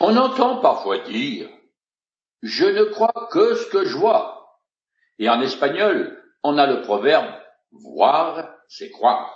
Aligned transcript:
On 0.00 0.16
entend 0.16 0.58
parfois 0.58 0.98
dire 0.98 1.48
je 2.42 2.66
ne 2.66 2.84
crois 2.84 3.28
que 3.32 3.54
ce 3.54 3.66
que 3.66 3.84
je 3.84 3.96
vois. 3.96 4.60
Et 5.18 5.28
en 5.28 5.40
espagnol, 5.40 6.22
on 6.42 6.58
a 6.58 6.66
le 6.66 6.82
proverbe 6.82 7.32
voir, 7.72 8.54
c'est 8.68 8.90
croire. 8.90 9.32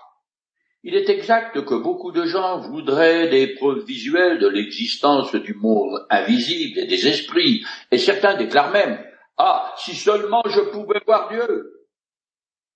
Il 0.83 0.95
est 0.95 1.09
exact 1.11 1.63
que 1.65 1.75
beaucoup 1.75 2.13
de 2.13 2.25
gens 2.25 2.59
voudraient 2.59 3.29
des 3.29 3.55
preuves 3.55 3.85
visuelles 3.85 4.39
de 4.39 4.49
l'existence 4.49 5.35
du 5.35 5.55
monde 5.55 6.07
invisible 6.09 6.79
et 6.79 6.87
des 6.87 7.07
esprits, 7.07 7.65
et 7.91 7.99
certains 7.99 8.37
déclarent 8.37 8.71
même 8.71 9.05
Ah, 9.37 9.75
si 9.77 9.95
seulement 9.95 10.43
je 10.47 10.61
pouvais 10.61 11.03
voir 11.07 11.29
Dieu. 11.29 11.87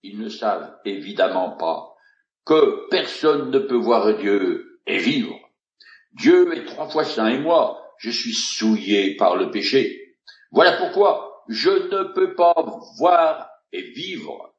Ils 0.02 0.18
ne 0.18 0.28
savent 0.28 0.76
évidemment 0.84 1.52
pas 1.52 1.94
que 2.44 2.88
personne 2.90 3.50
ne 3.50 3.58
peut 3.58 3.76
voir 3.76 4.18
Dieu 4.18 4.80
et 4.86 4.98
vivre. 4.98 5.34
Dieu 6.14 6.56
est 6.56 6.64
trois 6.64 6.88
fois 6.88 7.04
saint 7.04 7.28
et 7.28 7.38
moi, 7.38 7.80
je 7.98 8.10
suis 8.10 8.34
souillé 8.34 9.16
par 9.16 9.36
le 9.36 9.50
péché. 9.50 10.16
Voilà 10.50 10.72
pourquoi 10.72 11.44
je 11.48 11.70
ne 11.70 12.12
peux 12.14 12.34
pas 12.34 12.54
voir 12.98 13.48
et 13.72 13.82
vivre. 13.82 14.54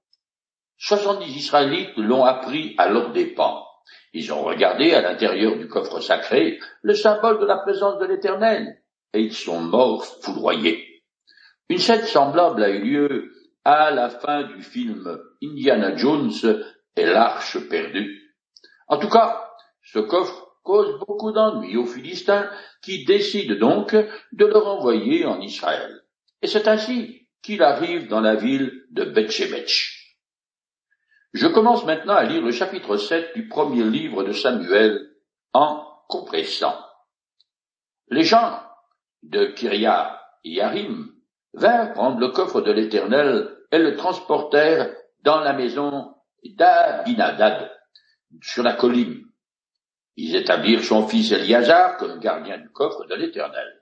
Soixante-dix 0.77 1.35
Israélites 1.35 1.95
l'ont 1.97 2.25
appris 2.25 2.75
à 2.77 2.89
leurs 2.89 3.11
dépens. 3.11 3.65
Ils 4.13 4.33
ont 4.33 4.43
regardé 4.43 4.93
à 4.93 5.01
l'intérieur 5.01 5.57
du 5.57 5.67
coffre 5.67 5.99
sacré 5.99 6.59
le 6.81 6.93
symbole 6.93 7.39
de 7.39 7.45
la 7.45 7.57
présence 7.57 7.99
de 7.99 8.05
l'Éternel, 8.05 8.81
et 9.13 9.21
ils 9.21 9.33
sont 9.33 9.61
morts 9.61 10.05
foudroyés. 10.21 11.03
Une 11.69 11.79
scène 11.79 12.03
semblable 12.03 12.63
a 12.63 12.69
eu 12.69 12.81
lieu 12.81 13.31
à 13.63 13.91
la 13.91 14.09
fin 14.09 14.43
du 14.43 14.61
film 14.61 15.19
Indiana 15.41 15.95
Jones 15.95 16.31
et 16.95 17.05
l'arche 17.05 17.57
perdue. 17.69 18.33
En 18.87 18.97
tout 18.97 19.09
cas, 19.09 19.49
ce 19.81 19.99
coffre 19.99 20.44
cause 20.65 20.99
beaucoup 21.07 21.31
d'ennuis 21.31 21.77
aux 21.77 21.85
Philistins 21.85 22.49
qui 22.81 23.05
décident 23.05 23.55
donc 23.55 23.93
de 23.93 24.45
le 24.45 24.57
renvoyer 24.57 25.25
en 25.25 25.39
Israël. 25.39 26.01
Et 26.41 26.47
c'est 26.47 26.67
ainsi 26.67 27.29
qu'il 27.41 27.63
arrive 27.63 28.07
dans 28.07 28.19
la 28.19 28.35
ville 28.35 28.83
de 28.89 29.05
Bethshemesh. 29.05 30.17
Je 31.33 31.47
commence 31.47 31.85
maintenant 31.85 32.15
à 32.15 32.23
lire 32.23 32.41
le 32.41 32.51
chapitre 32.51 32.97
7 32.97 33.35
du 33.35 33.47
premier 33.47 33.83
livre 33.83 34.23
de 34.23 34.33
Samuel 34.33 35.11
en 35.53 35.85
compressant. 36.09 36.75
Les 38.09 38.23
gens 38.23 38.59
de 39.21 39.45
Kiria 39.47 40.19
Yarim 40.43 41.11
vinrent 41.53 41.93
prendre 41.93 42.19
le 42.19 42.29
coffre 42.29 42.61
de 42.61 42.71
l'Éternel 42.71 43.55
et 43.71 43.79
le 43.79 43.95
transportèrent 43.95 44.95
dans 45.21 45.39
la 45.41 45.53
maison 45.53 46.15
d'Abinadad, 46.43 47.71
sur 48.41 48.63
la 48.63 48.73
colline. 48.73 49.25
Ils 50.17 50.35
établirent 50.35 50.83
son 50.83 51.07
fils 51.07 51.31
Eliazar 51.31 51.97
comme 51.97 52.19
gardien 52.19 52.57
du 52.57 52.69
coffre 52.69 53.05
de 53.05 53.15
l'Éternel. 53.15 53.81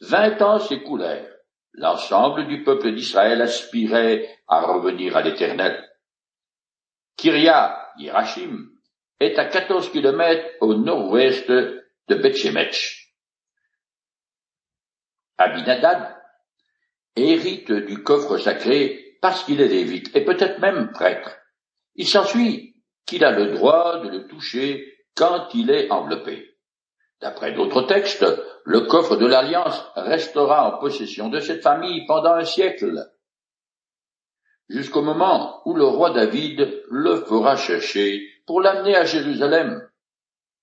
Vingt 0.00 0.40
ans 0.42 0.58
s'écoulèrent. 0.58 1.34
L'ensemble 1.72 2.46
du 2.46 2.62
peuple 2.62 2.92
d'Israël 2.92 3.40
aspirait 3.40 4.28
à 4.48 4.60
revenir 4.60 5.16
à 5.16 5.22
l'Éternel. 5.22 5.88
Kiria 7.16 7.92
Yerachim 7.98 8.70
est 9.20 9.38
à 9.38 9.44
14 9.44 9.92
kilomètres 9.92 10.56
au 10.60 10.74
nord-ouest 10.74 11.48
de 11.50 12.14
Bethshemesh. 12.14 13.14
Abinadad 15.38 16.16
hérite 17.16 17.72
du 17.72 18.02
coffre 18.02 18.38
sacré 18.38 19.16
parce 19.20 19.44
qu'il 19.44 19.60
est 19.60 19.68
lévite 19.68 20.14
et 20.16 20.24
peut-être 20.24 20.60
même 20.60 20.90
prêtre. 20.92 21.38
Il 21.94 22.08
s'ensuit 22.08 22.76
qu'il 23.06 23.24
a 23.24 23.30
le 23.30 23.52
droit 23.52 24.00
de 24.00 24.08
le 24.08 24.26
toucher 24.26 24.99
quand 25.20 25.52
il 25.52 25.70
est 25.70 25.90
enveloppé. 25.90 26.56
D'après 27.20 27.52
d'autres 27.52 27.82
textes, 27.82 28.24
le 28.64 28.80
coffre 28.86 29.16
de 29.16 29.26
l'Alliance 29.26 29.84
restera 29.94 30.74
en 30.74 30.78
possession 30.78 31.28
de 31.28 31.40
cette 31.40 31.62
famille 31.62 32.06
pendant 32.06 32.32
un 32.32 32.46
siècle 32.46 33.06
jusqu'au 34.70 35.02
moment 35.02 35.60
où 35.66 35.74
le 35.74 35.84
roi 35.84 36.10
David 36.10 36.84
le 36.88 37.16
fera 37.16 37.56
chercher 37.56 38.22
pour 38.46 38.62
l'amener 38.62 38.96
à 38.96 39.04
Jérusalem. 39.04 39.86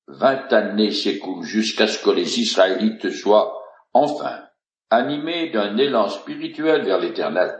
Vingt 0.07 0.51
années 0.51 0.91
s'écoulent 0.91 1.43
jusqu'à 1.43 1.85
ce 1.85 2.03
que 2.03 2.09
les 2.09 2.39
Israélites 2.39 3.11
soient, 3.11 3.61
enfin, 3.93 4.43
animés 4.89 5.51
d'un 5.51 5.77
élan 5.77 6.09
spirituel 6.09 6.83
vers 6.83 6.99
l'Éternel. 6.99 7.59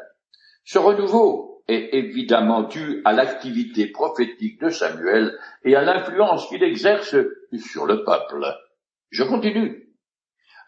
Ce 0.64 0.80
renouveau 0.80 1.57
est 1.68 1.90
évidemment 1.94 2.64
dû 2.64 3.02
à 3.06 3.14
l'activité 3.14 3.88
prophétique 3.88 4.62
de 4.62 4.70
Samuel 4.70 5.38
et 5.64 5.76
à 5.76 5.82
l'influence 5.82 6.48
qu'il 6.48 6.64
exerce 6.64 7.16
sur 7.58 7.86
le 7.86 8.04
peuple. 8.04 8.46
Je 9.10 9.24
continue. 9.24 9.90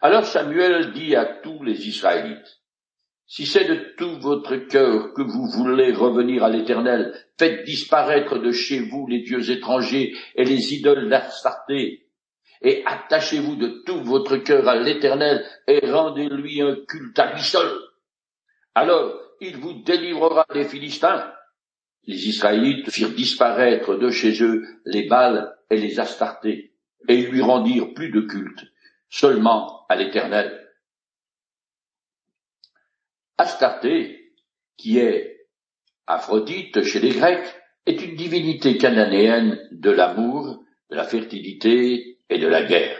Alors 0.02 0.24
Samuel 0.24 0.92
dit 0.92 1.14
à 1.14 1.24
tous 1.24 1.62
les 1.62 1.88
Israélites, 1.88 2.60
si 3.26 3.46
c'est 3.46 3.64
de 3.64 3.94
tout 3.96 4.18
votre 4.20 4.56
cœur 4.56 5.14
que 5.14 5.22
vous 5.22 5.46
voulez 5.46 5.92
revenir 5.92 6.42
à 6.42 6.48
l'Éternel, 6.48 7.14
faites 7.38 7.64
disparaître 7.64 8.38
de 8.38 8.50
chez 8.50 8.80
vous 8.80 9.06
les 9.06 9.20
dieux 9.20 9.50
étrangers 9.50 10.16
et 10.34 10.44
les 10.44 10.74
idoles 10.74 11.08
d'Arstarté, 11.08 12.08
et 12.62 12.82
attachez-vous 12.86 13.56
de 13.56 13.82
tout 13.86 14.02
votre 14.02 14.36
cœur 14.36 14.68
à 14.68 14.76
l'Éternel 14.76 15.44
et 15.66 15.90
rendez-lui 15.90 16.60
un 16.60 16.76
culte 16.88 17.18
à 17.18 17.32
lui 17.32 17.40
seul. 17.40 17.70
Alors 18.74 19.14
il 19.40 19.56
vous 19.56 19.72
délivrera 19.72 20.46
des 20.52 20.64
Philistins. 20.64 21.32
Les 22.04 22.28
Israélites 22.28 22.90
firent 22.90 23.14
disparaître 23.14 23.96
de 23.96 24.10
chez 24.10 24.42
eux 24.42 24.66
les 24.84 25.06
Bals 25.06 25.56
et 25.70 25.76
les 25.76 25.98
Astartés, 26.00 26.74
et 27.08 27.14
ils 27.14 27.30
lui 27.30 27.42
rendirent 27.42 27.94
plus 27.94 28.10
de 28.10 28.20
culte, 28.20 28.64
seulement 29.08 29.86
à 29.88 29.96
l'Éternel. 29.96 30.68
Astarté, 33.38 34.34
qui 34.76 34.98
est 34.98 35.46
Aphrodite 36.06 36.82
chez 36.82 37.00
les 37.00 37.10
Grecs, 37.10 37.56
est 37.86 38.02
une 38.02 38.16
divinité 38.16 38.76
cananéenne 38.76 39.58
de 39.72 39.90
l'amour, 39.90 40.62
de 40.90 40.96
la 40.96 41.04
fertilité 41.04 42.18
et 42.28 42.38
de 42.38 42.46
la 42.46 42.64
guerre. 42.64 42.98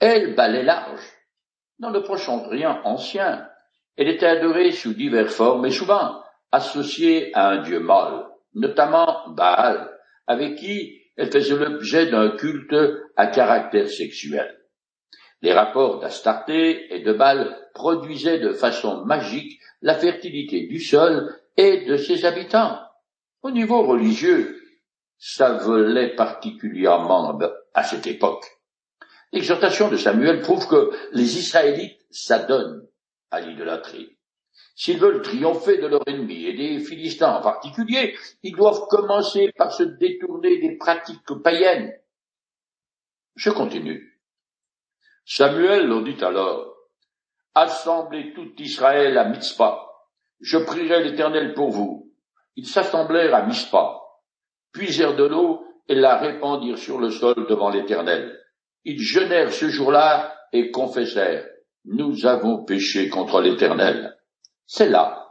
Elle 0.00 0.34
balait 0.34 0.64
large. 0.64 1.04
Dans 1.78 1.90
le 1.90 2.02
Proche-Orient 2.02 2.80
ancien, 2.84 3.48
elle 3.96 4.08
était 4.08 4.26
adorée 4.26 4.72
sous 4.72 4.92
diverses 4.92 5.34
formes 5.34 5.66
et 5.66 5.70
souvent 5.70 6.20
associée 6.52 7.30
à 7.34 7.50
un 7.50 7.62
dieu 7.62 7.80
mâle, 7.80 8.26
notamment 8.54 9.28
Baal, 9.30 9.90
avec 10.26 10.56
qui 10.56 11.00
elle 11.16 11.30
faisait 11.30 11.56
l'objet 11.56 12.06
d'un 12.06 12.30
culte 12.30 12.74
à 13.16 13.26
caractère 13.28 13.88
sexuel. 13.88 14.60
Les 15.42 15.52
rapports 15.52 16.00
d'Astarté 16.00 16.94
et 16.94 17.00
de 17.00 17.12
Baal 17.12 17.56
produisaient 17.74 18.38
de 18.38 18.52
façon 18.52 19.04
magique 19.04 19.60
la 19.82 19.94
fertilité 19.94 20.66
du 20.66 20.80
sol 20.80 21.36
et 21.56 21.84
de 21.84 21.96
ses 21.96 22.24
habitants. 22.24 22.78
Au 23.42 23.50
niveau 23.50 23.82
religieux, 23.82 24.60
ça 25.18 25.52
volait 25.52 26.14
particulièrement 26.14 27.38
à 27.74 27.82
cette 27.82 28.06
époque. 28.06 28.44
L'exhortation 29.32 29.88
de 29.88 29.96
Samuel 29.96 30.40
prouve 30.40 30.66
que 30.66 30.90
les 31.12 31.38
Israélites 31.38 31.98
s'adonnent 32.10 32.86
l'idolâtrie. 33.40 34.16
S'ils 34.76 34.98
veulent 34.98 35.22
triompher 35.22 35.78
de 35.78 35.86
leurs 35.86 36.06
ennemis 36.06 36.46
et 36.46 36.52
des 36.52 36.78
Philistins 36.80 37.36
en 37.36 37.40
particulier, 37.40 38.16
ils 38.42 38.54
doivent 38.54 38.86
commencer 38.88 39.52
par 39.56 39.72
se 39.72 39.82
détourner 39.82 40.58
des 40.58 40.76
pratiques 40.76 41.20
païennes. 41.42 41.92
Je 43.36 43.50
continue. 43.50 44.20
Samuel 45.24 45.86
leur 45.86 46.02
dit 46.02 46.22
alors, 46.22 46.74
Assemblez 47.54 48.32
tout 48.34 48.52
Israël 48.58 49.16
à 49.16 49.24
Mitzpah. 49.28 49.88
Je 50.40 50.58
prierai 50.58 51.04
l'Éternel 51.04 51.54
pour 51.54 51.70
vous. 51.70 52.12
Ils 52.56 52.66
s'assemblèrent 52.66 53.34
à 53.34 53.46
Mitzpah, 53.46 54.00
puisèrent 54.72 55.16
de 55.16 55.24
l'eau 55.24 55.64
et 55.88 55.94
la 55.94 56.18
répandirent 56.18 56.78
sur 56.78 56.98
le 56.98 57.10
sol 57.10 57.46
devant 57.48 57.70
l'Éternel. 57.70 58.40
Ils 58.84 59.00
jeûnèrent 59.00 59.52
ce 59.52 59.68
jour-là 59.68 60.36
et 60.52 60.70
confessèrent, 60.70 61.48
Nous 61.84 62.26
avons 62.26 62.64
péché 62.64 63.08
contre 63.08 63.40
l'Éternel. 63.40 64.16
C'est 64.66 64.88
là, 64.88 65.28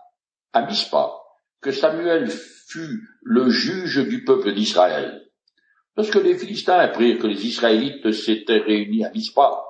à 0.54 0.66
Mitzpah, 0.66 1.14
que 1.62 1.72
Samuel 1.72 2.30
fut 2.30 3.08
le 3.24 3.50
juge 3.50 4.08
du 4.08 4.24
peuple 4.24 4.54
d'Israël. 4.54 5.24
Lorsque 5.98 6.16
les 6.16 6.38
Philistins 6.38 6.78
apprirent 6.78 7.20
que 7.20 7.28
les 7.28 7.46
Israélites 7.46 8.12
s'étaient 8.12 8.60
réunis 8.60 9.04
à 9.04 9.12
Mitzpah, 9.12 9.64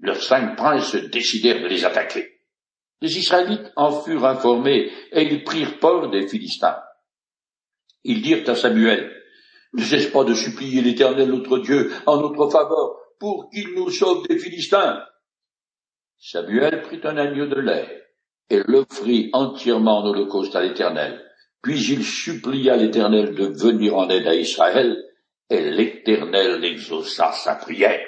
leurs 0.00 0.22
cinq 0.22 0.56
princes 0.56 0.94
décidèrent 0.94 1.62
de 1.62 1.68
les 1.68 1.84
attaquer. 1.84 2.40
Les 3.00 3.18
Israélites 3.18 3.72
en 3.76 3.92
furent 4.02 4.26
informés 4.26 4.90
et 5.12 5.22
ils 5.22 5.44
prirent 5.44 5.78
peur 5.80 6.10
des 6.10 6.28
Philistins. 6.28 6.78
Ils 8.04 8.22
dirent 8.22 8.48
à 8.48 8.54
Samuel, 8.54 9.12
ne 9.74 9.82
cesse 9.82 10.06
pas 10.08 10.24
de 10.24 10.34
supplier 10.34 10.82
l'Éternel 10.82 11.28
notre 11.28 11.58
Dieu 11.58 11.90
en 12.06 12.20
notre 12.20 12.48
faveur 12.50 12.96
pour 13.18 13.48
qu'il 13.50 13.74
nous 13.74 13.90
sauve 13.90 14.26
des 14.28 14.38
Philistins. 14.38 15.02
Samuel 16.24 16.82
prit 16.82 17.00
un 17.02 17.16
agneau 17.16 17.46
de 17.46 17.60
lait 17.60 18.04
et 18.48 18.62
l'offrit 18.68 19.30
entièrement 19.32 19.98
en 19.98 20.06
holocauste 20.06 20.54
à 20.54 20.62
l'Éternel. 20.62 21.20
Puis 21.62 21.82
il 21.90 22.04
supplia 22.04 22.76
l'Éternel 22.76 23.34
de 23.34 23.46
venir 23.46 23.96
en 23.96 24.08
aide 24.08 24.28
à 24.28 24.34
Israël, 24.36 25.02
et 25.50 25.68
l'Éternel 25.70 26.64
exauça 26.64 27.32
sa 27.32 27.56
prière. 27.56 28.06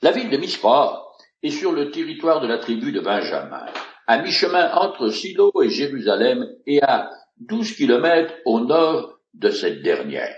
La 0.00 0.12
ville 0.12 0.30
de 0.30 0.38
Mispa 0.38 1.02
est 1.42 1.50
sur 1.50 1.72
le 1.72 1.90
territoire 1.90 2.40
de 2.40 2.46
la 2.46 2.56
tribu 2.56 2.92
de 2.92 3.00
Benjamin, 3.00 3.66
à 4.06 4.22
mi-chemin 4.22 4.72
entre 4.72 5.10
Silo 5.10 5.52
et 5.62 5.68
Jérusalem 5.68 6.46
et 6.66 6.82
à 6.82 7.10
douze 7.36 7.76
kilomètres 7.76 8.34
au 8.46 8.60
nord 8.60 9.18
de 9.34 9.50
cette 9.50 9.82
dernière. 9.82 10.36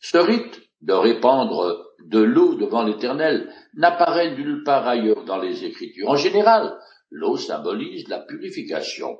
Ce 0.00 0.18
rite 0.18 0.60
de 0.80 0.92
répandre 0.92 1.91
de 2.06 2.20
l'eau 2.20 2.54
devant 2.54 2.84
l'Éternel 2.84 3.52
n'apparaît 3.74 4.34
nulle 4.34 4.62
part 4.64 4.86
ailleurs 4.86 5.24
dans 5.24 5.38
les 5.38 5.64
Écritures. 5.64 6.08
En 6.08 6.16
général, 6.16 6.76
l'eau 7.10 7.36
symbolise 7.36 8.08
la 8.08 8.20
purification. 8.20 9.18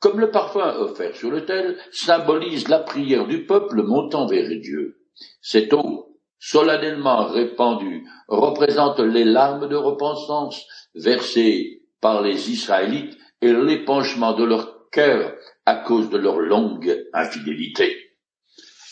Comme 0.00 0.20
le 0.20 0.30
parfum 0.30 0.76
offert 0.78 1.16
sur 1.16 1.30
l'autel 1.30 1.78
symbolise 1.90 2.68
la 2.68 2.80
prière 2.80 3.26
du 3.26 3.46
peuple 3.46 3.82
montant 3.82 4.26
vers 4.26 4.48
Dieu. 4.60 4.98
Cette 5.40 5.72
eau, 5.72 6.18
solennellement 6.38 7.26
répandue, 7.26 8.04
représente 8.28 9.00
les 9.00 9.24
larmes 9.24 9.68
de 9.68 9.76
repentance 9.76 10.66
versées 10.94 11.82
par 12.00 12.20
les 12.20 12.50
Israélites 12.50 13.16
et 13.40 13.52
l'épanchement 13.52 14.34
de 14.34 14.44
leur 14.44 14.90
cœur 14.90 15.34
à 15.64 15.76
cause 15.76 16.10
de 16.10 16.18
leur 16.18 16.38
longue 16.38 17.02
infidélité. 17.12 17.96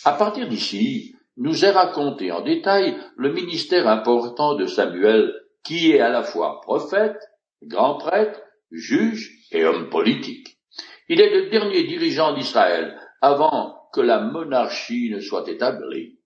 À 0.05 0.13
partir 0.13 0.49
d'ici, 0.49 1.15
nous 1.43 1.65
est 1.65 1.73
raconté 1.73 2.31
en 2.31 2.41
détail 2.41 2.97
le 3.17 3.33
ministère 3.33 3.89
important 3.89 4.55
de 4.55 4.67
Samuel, 4.67 5.35
qui 5.65 5.91
est 5.91 6.01
à 6.01 6.09
la 6.09 6.23
fois 6.23 6.61
prophète, 6.61 7.19
grand 7.65 7.97
prêtre, 7.97 8.41
juge 8.71 9.29
et 9.51 9.65
homme 9.65 9.91
politique. 9.91 10.57
Il 11.09 11.21
est 11.21 11.35
le 11.35 11.51
dernier 11.51 11.83
dirigeant 11.83 12.33
d'Israël 12.33 12.97
avant 13.21 13.89
que 13.93 14.01
la 14.01 14.21
monarchie 14.21 15.11
ne 15.11 15.19
soit 15.19 15.49
établie. 15.49 16.21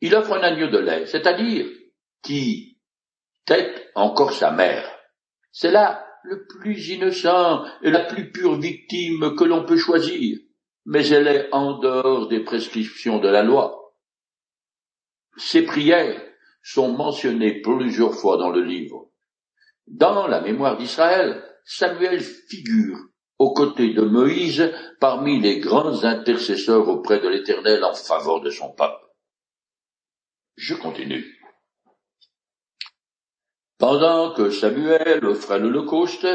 Il 0.00 0.16
offre 0.16 0.32
un 0.32 0.42
agneau 0.42 0.66
de 0.66 0.78
lait, 0.78 1.06
c'est-à-dire 1.06 1.66
qui 2.24 2.78
tête 3.44 3.90
encore 3.94 4.32
sa 4.32 4.50
mère. 4.50 4.90
C'est 5.52 5.70
là 5.70 6.04
le 6.24 6.46
plus 6.48 6.88
innocent 6.88 7.64
et 7.82 7.92
la 7.92 8.00
plus 8.00 8.32
pure 8.32 8.58
victime 8.58 9.36
que 9.36 9.44
l'on 9.44 9.64
peut 9.64 9.76
choisir, 9.76 10.36
mais 10.84 11.06
elle 11.10 11.28
est 11.28 11.48
en 11.52 11.78
dehors 11.78 12.26
des 12.26 12.40
prescriptions 12.40 13.20
de 13.20 13.28
la 13.28 13.44
loi. 13.44 13.87
Ces 15.38 15.62
prières 15.62 16.20
sont 16.62 16.92
mentionnées 16.92 17.60
plusieurs 17.62 18.14
fois 18.14 18.36
dans 18.36 18.50
le 18.50 18.62
livre. 18.62 19.10
Dans 19.86 20.26
la 20.26 20.40
mémoire 20.40 20.76
d'Israël, 20.76 21.42
Samuel 21.64 22.20
figure 22.20 22.98
aux 23.38 23.52
côtés 23.52 23.94
de 23.94 24.02
Moïse 24.02 24.72
parmi 25.00 25.40
les 25.40 25.60
grands 25.60 26.04
intercesseurs 26.04 26.88
auprès 26.88 27.20
de 27.20 27.28
l'Éternel 27.28 27.84
en 27.84 27.94
faveur 27.94 28.40
de 28.40 28.50
son 28.50 28.72
peuple. 28.72 29.04
Je 30.56 30.74
continue. 30.74 31.38
Pendant 33.78 34.34
que 34.34 34.50
Samuel 34.50 35.24
offrait 35.24 35.60
l'Holocauste, 35.60 36.26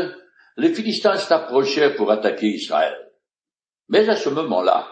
les 0.56 0.74
Philistins 0.74 1.18
s'approchèrent 1.18 1.96
pour 1.96 2.10
attaquer 2.10 2.48
Israël. 2.48 2.96
Mais 3.90 4.08
à 4.08 4.16
ce 4.16 4.30
moment-là, 4.30 4.88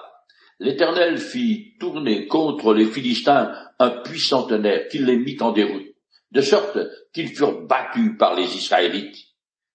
l'Éternel 0.62 1.18
fit 1.18 1.74
tourner 1.80 2.28
contre 2.28 2.76
les 2.76 2.86
Philistins 2.86 3.52
un 3.80 3.90
puissant 3.90 4.44
tonnerre 4.44 4.88
qui 4.90 5.00
les 5.00 5.18
mit 5.18 5.38
en 5.42 5.52
déroute, 5.52 5.88
de 6.32 6.42
sorte 6.42 6.78
qu'ils 7.14 7.30
furent 7.30 7.66
battus 7.66 8.12
par 8.20 8.36
les 8.36 8.56
Israélites. 8.56 9.18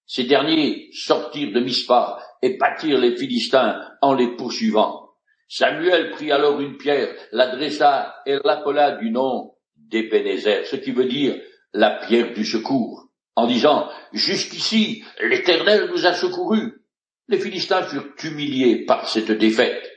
Ces 0.06 0.24
derniers 0.24 0.88
sortirent 0.92 1.52
de 1.52 1.58
Mispa 1.58 2.20
et 2.40 2.56
battirent 2.56 3.00
les 3.00 3.16
Philistins 3.16 3.80
en 4.00 4.14
les 4.14 4.36
poursuivant. 4.36 5.10
Samuel 5.48 6.12
prit 6.12 6.30
alors 6.30 6.60
une 6.60 6.76
pierre, 6.76 7.12
l'adressa 7.32 8.14
et 8.24 8.38
l'appela 8.44 8.92
du 8.92 9.10
nom 9.10 9.54
d'Ebenezer, 9.74 10.66
ce 10.66 10.76
qui 10.76 10.92
veut 10.92 11.06
dire 11.06 11.34
la 11.72 11.90
pierre 12.06 12.32
du 12.32 12.44
secours, 12.44 13.08
en 13.34 13.48
disant 13.48 13.88
Jusqu'ici, 14.12 15.02
l'Éternel 15.20 15.90
nous 15.90 16.06
a 16.06 16.14
secourus. 16.14 16.80
Les 17.26 17.40
Philistins 17.40 17.82
furent 17.82 18.12
humiliés 18.22 18.84
par 18.86 19.08
cette 19.08 19.32
défaite. 19.32 19.95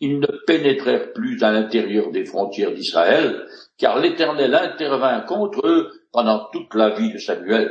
Ils 0.00 0.18
ne 0.18 0.26
pénétrèrent 0.46 1.12
plus 1.12 1.42
à 1.42 1.52
l'intérieur 1.52 2.10
des 2.10 2.24
frontières 2.24 2.72
d'Israël, 2.72 3.46
car 3.76 3.98
l'Éternel 3.98 4.54
intervint 4.54 5.20
contre 5.20 5.66
eux 5.66 5.90
pendant 6.12 6.48
toute 6.52 6.74
la 6.74 6.90
vie 6.90 7.12
de 7.12 7.18
Samuel. 7.18 7.70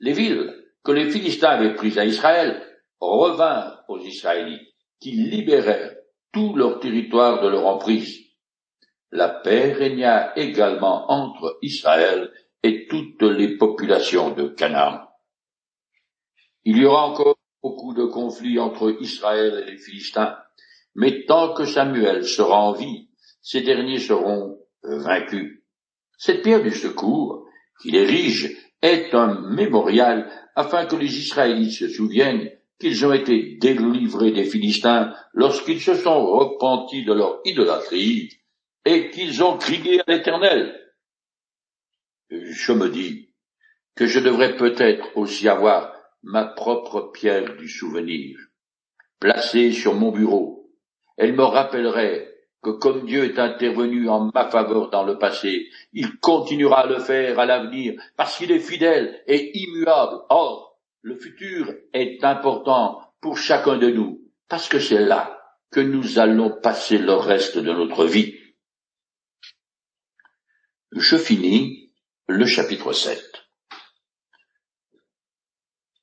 Les 0.00 0.12
villes 0.12 0.52
que 0.82 0.92
les 0.92 1.08
Philistins 1.10 1.50
avaient 1.50 1.74
prises 1.74 1.98
à 1.98 2.04
Israël 2.04 2.60
revinrent 3.00 3.84
aux 3.88 4.00
Israélites, 4.00 4.68
qui 5.00 5.12
libérèrent 5.12 5.94
tout 6.32 6.54
leur 6.56 6.80
territoire 6.80 7.42
de 7.42 7.48
leur 7.48 7.66
emprise. 7.66 8.20
La 9.10 9.28
paix 9.28 9.72
régna 9.72 10.36
également 10.36 11.10
entre 11.10 11.58
Israël 11.62 12.32
et 12.62 12.86
toutes 12.88 13.22
les 13.22 13.56
populations 13.58 14.30
de 14.30 14.48
Canaan. 14.48 15.00
Il 16.64 16.78
y 16.78 16.84
aura 16.84 17.06
encore 17.06 17.36
beaucoup 17.62 17.92
de 17.94 18.04
conflits 18.04 18.58
entre 18.58 18.96
Israël 19.00 19.64
et 19.66 19.70
les 19.72 19.76
Philistins, 19.76 20.38
mais 20.94 21.24
tant 21.24 21.54
que 21.54 21.64
Samuel 21.64 22.24
sera 22.24 22.60
en 22.60 22.72
vie, 22.72 23.08
ces 23.40 23.62
derniers 23.62 23.98
seront 23.98 24.58
vaincus. 24.82 25.62
Cette 26.18 26.42
pierre 26.42 26.62
du 26.62 26.70
secours 26.70 27.46
qu'il 27.80 27.96
érige 27.96 28.56
est 28.82 29.14
un 29.14 29.40
mémorial 29.50 30.30
afin 30.54 30.86
que 30.86 30.96
les 30.96 31.18
Israélites 31.18 31.72
se 31.72 31.88
souviennent 31.88 32.50
qu'ils 32.78 33.06
ont 33.06 33.12
été 33.12 33.56
délivrés 33.60 34.32
des 34.32 34.44
Philistins 34.44 35.14
lorsqu'ils 35.32 35.80
se 35.80 35.94
sont 35.94 36.26
repentis 36.26 37.04
de 37.04 37.12
leur 37.12 37.40
idolâtrie 37.44 38.30
et 38.84 39.10
qu'ils 39.10 39.42
ont 39.42 39.56
crié 39.56 40.00
à 40.00 40.04
l'Éternel 40.08 40.78
je 42.32 42.72
me 42.72 42.88
dis 42.88 43.34
que 43.94 44.06
je 44.06 44.20
devrais 44.20 44.56
peut-être 44.56 45.16
aussi 45.16 45.48
avoir 45.48 45.94
ma 46.22 46.44
propre 46.44 47.10
pierre 47.12 47.56
du 47.56 47.68
souvenir, 47.68 48.38
placée 49.18 49.72
sur 49.72 49.94
mon 49.94 50.12
bureau. 50.12 50.61
Elle 51.16 51.34
me 51.34 51.44
rappellerait 51.44 52.32
que 52.62 52.70
comme 52.70 53.06
Dieu 53.06 53.24
est 53.24 53.38
intervenu 53.38 54.08
en 54.08 54.30
ma 54.32 54.48
faveur 54.48 54.90
dans 54.90 55.04
le 55.04 55.18
passé, 55.18 55.68
il 55.92 56.18
continuera 56.18 56.82
à 56.82 56.86
le 56.86 57.00
faire 57.00 57.38
à 57.38 57.46
l'avenir 57.46 58.00
parce 58.16 58.36
qu'il 58.36 58.52
est 58.52 58.60
fidèle 58.60 59.22
et 59.26 59.58
immuable. 59.58 60.20
Or, 60.28 60.78
le 61.02 61.16
futur 61.16 61.74
est 61.92 62.22
important 62.22 63.00
pour 63.20 63.36
chacun 63.36 63.78
de 63.78 63.90
nous 63.90 64.20
parce 64.48 64.68
que 64.68 64.78
c'est 64.78 65.00
là 65.00 65.40
que 65.72 65.80
nous 65.80 66.18
allons 66.18 66.50
passer 66.50 66.98
le 66.98 67.14
reste 67.14 67.58
de 67.58 67.72
notre 67.72 68.04
vie. 68.04 68.36
Je 70.92 71.16
finis 71.16 71.90
le 72.28 72.44
chapitre 72.46 72.92
7. 72.92 73.20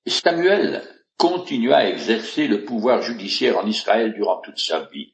Samuel 0.08 0.99
continua 1.20 1.76
à 1.76 1.90
exercer 1.90 2.48
le 2.48 2.64
pouvoir 2.64 3.02
judiciaire 3.02 3.58
en 3.58 3.68
Israël 3.68 4.14
durant 4.14 4.40
toute 4.40 4.58
sa 4.58 4.86
vie. 4.86 5.14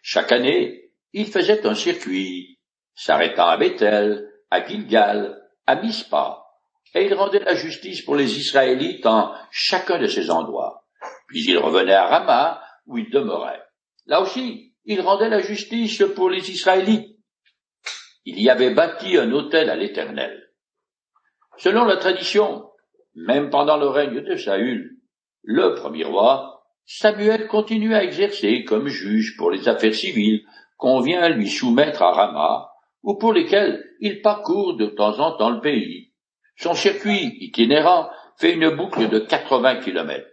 Chaque 0.00 0.32
année, 0.32 0.90
il 1.12 1.26
faisait 1.26 1.66
un 1.66 1.74
circuit, 1.74 2.58
s'arrêtant 2.94 3.46
à 3.46 3.58
Bethel, 3.58 4.26
à 4.50 4.66
Gilgal, 4.66 5.38
à 5.66 5.76
Mispa, 5.76 6.42
et 6.94 7.04
il 7.04 7.14
rendait 7.14 7.40
la 7.40 7.54
justice 7.54 8.00
pour 8.00 8.16
les 8.16 8.38
Israélites 8.38 9.04
en 9.04 9.34
chacun 9.50 9.98
de 9.98 10.06
ces 10.06 10.30
endroits. 10.30 10.86
Puis 11.28 11.44
il 11.44 11.58
revenait 11.58 11.92
à 11.92 12.06
Rama, 12.06 12.62
où 12.86 12.96
il 12.96 13.10
demeurait. 13.10 13.62
Là 14.06 14.22
aussi, 14.22 14.74
il 14.86 15.02
rendait 15.02 15.28
la 15.28 15.40
justice 15.40 16.02
pour 16.16 16.30
les 16.30 16.50
Israélites. 16.50 17.18
Il 18.24 18.40
y 18.40 18.48
avait 18.48 18.74
bâti 18.74 19.18
un 19.18 19.30
autel 19.32 19.68
à 19.68 19.76
l'Éternel. 19.76 20.50
Selon 21.58 21.84
la 21.84 21.98
tradition, 21.98 22.70
même 23.14 23.50
pendant 23.50 23.76
le 23.76 23.88
règne 23.88 24.22
de 24.22 24.36
Saül, 24.36 25.01
le 25.42 25.74
premier 25.74 26.04
roi, 26.04 26.64
Samuel 26.84 27.46
continue 27.48 27.94
à 27.94 28.04
exercer 28.04 28.64
comme 28.64 28.88
juge 28.88 29.36
pour 29.36 29.50
les 29.50 29.68
affaires 29.68 29.94
civiles 29.94 30.44
qu'on 30.76 31.00
vient 31.00 31.28
lui 31.28 31.48
soumettre 31.48 32.02
à 32.02 32.12
Rama, 32.12 32.70
ou 33.02 33.16
pour 33.16 33.32
lesquelles 33.32 33.84
il 34.00 34.20
parcourt 34.20 34.76
de 34.76 34.86
temps 34.86 35.18
en 35.20 35.36
temps 35.36 35.50
le 35.50 35.60
pays. 35.60 36.12
Son 36.56 36.74
circuit 36.74 37.36
itinérant 37.40 38.10
fait 38.36 38.54
une 38.54 38.70
boucle 38.70 39.08
de 39.08 39.18
80 39.18 39.80
kilomètres. 39.80 40.28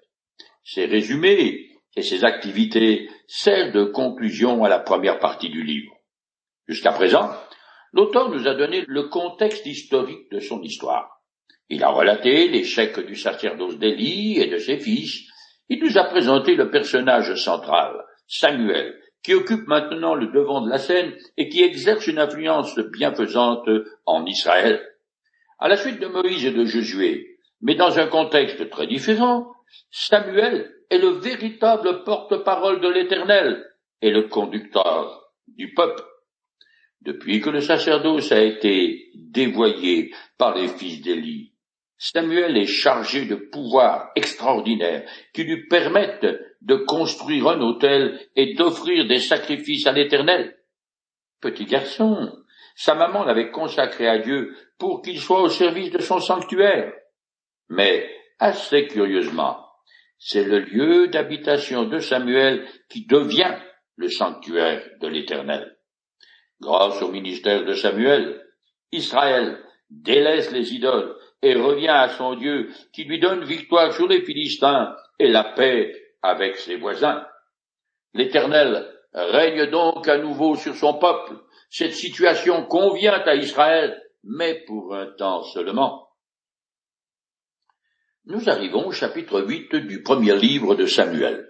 Ses 0.64 0.86
résumés 0.86 1.70
et 1.96 2.02
ses 2.02 2.24
activités 2.24 3.10
servent 3.28 3.74
de 3.74 3.86
conclusion 3.86 4.64
à 4.64 4.70
la 4.70 4.80
première 4.80 5.20
partie 5.20 5.50
du 5.50 5.64
livre. 5.64 5.94
Jusqu'à 6.68 6.92
présent, 6.92 7.32
l'auteur 7.94 8.30
nous 8.30 8.48
a 8.48 8.54
donné 8.54 8.84
le 8.88 9.10
contexte 9.10 9.66
historique 9.66 10.32
de 10.32 10.40
son 10.40 10.62
histoire. 10.62 11.19
Il 11.70 11.84
a 11.84 11.90
relaté 11.90 12.48
l'échec 12.48 13.00
du 13.06 13.16
sacerdoce 13.16 13.78
d'Élie 13.78 14.40
et 14.40 14.48
de 14.48 14.58
ses 14.58 14.80
fils. 14.80 15.28
Il 15.70 15.84
nous 15.84 16.00
a 16.00 16.06
présenté 16.06 16.56
le 16.56 16.72
personnage 16.72 17.36
central, 17.36 18.04
Samuel, 18.28 19.00
qui 19.24 19.36
occupe 19.36 19.68
maintenant 19.68 20.16
le 20.16 20.28
devant 20.28 20.62
de 20.62 20.70
la 20.70 20.80
scène 20.80 21.14
et 21.38 21.48
qui 21.48 21.62
exerce 21.62 22.08
une 22.08 22.18
influence 22.18 22.78
bienfaisante 22.80 23.70
en 24.08 24.26
Israël. 24.26 24.82
À 25.60 25.68
la 25.68 25.78
suite 25.78 26.00
de 26.00 26.08
Moïse 26.08 26.46
et 26.46 26.52
de 26.52 26.66
Josué, 26.66 27.38
mais 27.62 27.76
dans 27.76 28.00
un 28.00 28.08
contexte 28.08 28.68
très 28.70 28.88
différent, 28.88 29.52
Samuel 29.92 30.74
est 30.90 30.98
le 30.98 31.10
véritable 31.10 32.04
porte-parole 32.04 32.82
de 32.82 32.90
l'Éternel 32.90 33.64
et 34.02 34.10
le 34.10 34.24
conducteur 34.24 35.34
du 35.48 35.74
peuple. 35.74 36.04
Depuis 37.02 37.42
que 37.42 37.50
le 37.50 37.62
sacerdoce 37.62 38.32
a 38.32 38.42
été 38.42 39.12
dévoyé 39.14 40.14
par 40.38 40.56
les 40.56 40.68
fils 40.68 41.02
d'Élie, 41.02 41.54
Samuel 42.02 42.56
est 42.56 42.66
chargé 42.66 43.26
de 43.26 43.36
pouvoirs 43.36 44.12
extraordinaires 44.16 45.04
qui 45.34 45.44
lui 45.44 45.68
permettent 45.68 46.26
de 46.62 46.76
construire 46.76 47.50
un 47.50 47.60
autel 47.60 48.18
et 48.38 48.54
d'offrir 48.54 49.06
des 49.06 49.20
sacrifices 49.20 49.86
à 49.86 49.92
l'Éternel. 49.92 50.58
Petit 51.42 51.66
garçon, 51.66 52.32
sa 52.76 52.96
maman 52.96 53.26
l'avait 53.26 53.52
consacré 53.52 54.08
à 54.08 54.20
Dieu 54.20 54.56
pour 54.78 55.02
qu'il 55.02 55.20
soit 55.20 55.42
au 55.42 55.50
service 55.50 55.92
de 55.92 56.00
son 56.00 56.20
sanctuaire. 56.20 56.94
Mais, 57.68 58.10
assez 58.40 58.88
curieusement, 58.88 59.60
c'est 60.18 60.46
le 60.46 60.60
lieu 60.60 61.10
d'habitation 61.10 61.84
de 61.84 62.00
Samuel 62.00 62.66
qui 62.90 63.06
devient 63.08 63.58
le 63.98 64.08
sanctuaire 64.08 64.88
de 65.02 65.08
l'Éternel. 65.08 65.78
Grâce 66.62 67.02
au 67.02 67.12
ministère 67.12 67.66
de 67.66 67.74
Samuel, 67.74 68.42
Israël 68.94 69.62
délaisse 69.90 70.52
les 70.52 70.74
idoles 70.74 71.16
et 71.42 71.56
revient 71.56 71.88
à 71.88 72.10
son 72.10 72.36
Dieu 72.36 72.70
qui 72.94 73.06
lui 73.06 73.20
donne 73.20 73.44
victoire 73.44 73.94
sur 73.94 74.08
les 74.08 74.22
Philistins 74.24 74.96
et 75.20 75.30
la 75.30 75.44
paix 75.44 75.94
avec 76.22 76.58
ses 76.58 76.76
voisins. 76.76 77.26
L'Éternel 78.14 78.88
règne 79.14 79.70
donc 79.70 80.08
à 80.08 80.18
nouveau 80.18 80.56
sur 80.56 80.76
son 80.76 80.96
peuple. 80.96 81.36
Cette 81.70 81.94
situation 81.94 82.66
convient 82.66 83.14
à 83.14 83.36
Israël, 83.36 84.02
mais 84.24 84.64
pour 84.66 84.96
un 84.96 85.08
temps 85.18 85.44
seulement. 85.44 86.10
Nous 88.26 88.50
arrivons 88.50 88.88
au 88.88 88.92
chapitre 88.92 89.42
8 89.42 89.76
du 89.76 90.04
premier 90.04 90.36
livre 90.36 90.76
de 90.76 90.86
Samuel. 90.86 91.48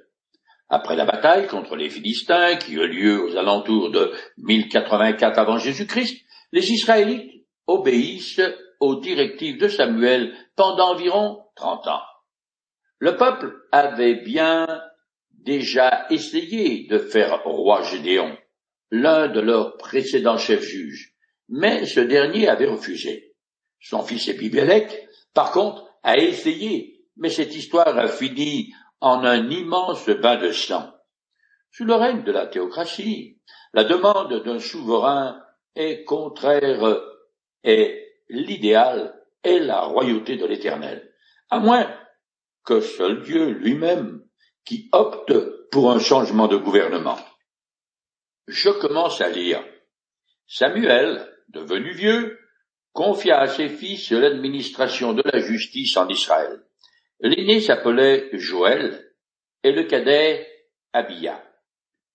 Après 0.70 0.96
la 0.96 1.06
bataille 1.06 1.48
contre 1.48 1.76
les 1.76 1.90
Philistins, 1.90 2.56
qui 2.58 2.74
eut 2.74 2.88
lieu 2.88 3.24
aux 3.24 3.36
alentours 3.36 3.90
de 3.90 4.14
1084 4.38 5.40
avant 5.40 5.58
Jésus-Christ, 5.58 6.24
les 6.52 6.72
Israélites 6.72 7.46
obéissent 7.66 8.42
aux 8.80 8.96
directives 8.96 9.60
de 9.60 9.68
Samuel 9.68 10.34
pendant 10.56 10.94
environ 10.94 11.44
trente 11.56 11.88
ans. 11.88 12.02
Le 13.00 13.16
peuple 13.16 13.56
avait 13.72 14.16
bien 14.16 14.82
déjà 15.32 16.06
essayé 16.10 16.88
de 16.88 16.98
faire 16.98 17.44
roi 17.44 17.82
Gédéon, 17.84 18.38
l'un 18.92 19.28
de 19.28 19.40
leurs 19.40 19.78
précédents 19.78 20.38
chefs 20.38 20.64
juges, 20.64 21.14
mais 21.48 21.86
ce 21.86 22.00
dernier 22.00 22.48
avait 22.48 22.68
refusé. 22.68 23.36
Son 23.80 24.04
fils 24.04 24.28
Épibélec, 24.28 25.08
par 25.34 25.52
contre, 25.52 25.86
a 26.04 26.18
essayé, 26.18 27.06
mais 27.16 27.30
cette 27.30 27.56
histoire 27.56 27.98
a 27.98 28.08
fini 28.08 28.74
en 29.00 29.24
un 29.24 29.50
immense 29.50 30.10
bain 30.10 30.38
de 30.38 30.52
sang. 30.52 30.94
Sous 31.72 31.86
le 31.86 31.96
règne 31.96 32.24
de 32.24 32.32
la 32.32 32.48
théocratie, 32.48 33.40
la 33.74 33.84
demande 33.84 34.44
d'un 34.44 34.60
souverain 34.60 35.42
est 35.76 36.04
contraire 36.04 37.00
et 37.64 38.09
l'idéal 38.30 39.16
est 39.44 39.60
la 39.60 39.82
royauté 39.82 40.38
de 40.38 40.46
l'Éternel, 40.46 41.12
à 41.50 41.60
moins 41.60 41.94
que 42.66 42.82
seul 42.82 43.24
Dieu 43.24 43.50
lui-même 43.50 44.24
qui 44.66 44.90
opte 44.92 45.34
pour 45.72 45.92
un 45.92 46.00
changement 46.00 46.48
de 46.48 46.58
gouvernement. 46.58 47.20
Je 48.48 48.70
commence 48.70 49.22
à 49.22 49.30
lire. 49.30 49.64
Samuel, 50.48 51.28
devenu 51.50 51.92
vieux, 51.92 52.40
confia 52.94 53.40
à 53.40 53.48
ses 53.48 53.70
fils 53.70 54.12
l'administration 54.12 55.14
de 55.14 55.24
la 55.26 55.40
justice 55.40 55.96
en 55.98 56.08
Israël. 56.10 56.62
L'aîné 57.20 57.62
s'appelait 57.62 58.30
Joël 58.34 59.14
et 59.64 59.72
le 59.72 59.84
cadet 59.84 60.48
Abia. 60.94 61.44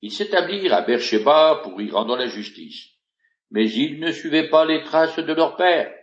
Ils 0.03 0.13
s'établirent 0.13 0.75
à 0.75 0.83
Beersheba 0.83 1.61
pour 1.63 1.81
y 1.81 1.91
rendre 1.91 2.17
la 2.17 2.27
justice. 2.27 2.91
Mais 3.51 3.71
ils 3.71 4.01
ne 4.01 4.13
suivaient 4.13 4.49
pas 4.49 4.65
les 4.65 4.83
traces 4.83 5.19
de 5.19 5.33
leur 5.33 5.57
père. 5.57 5.95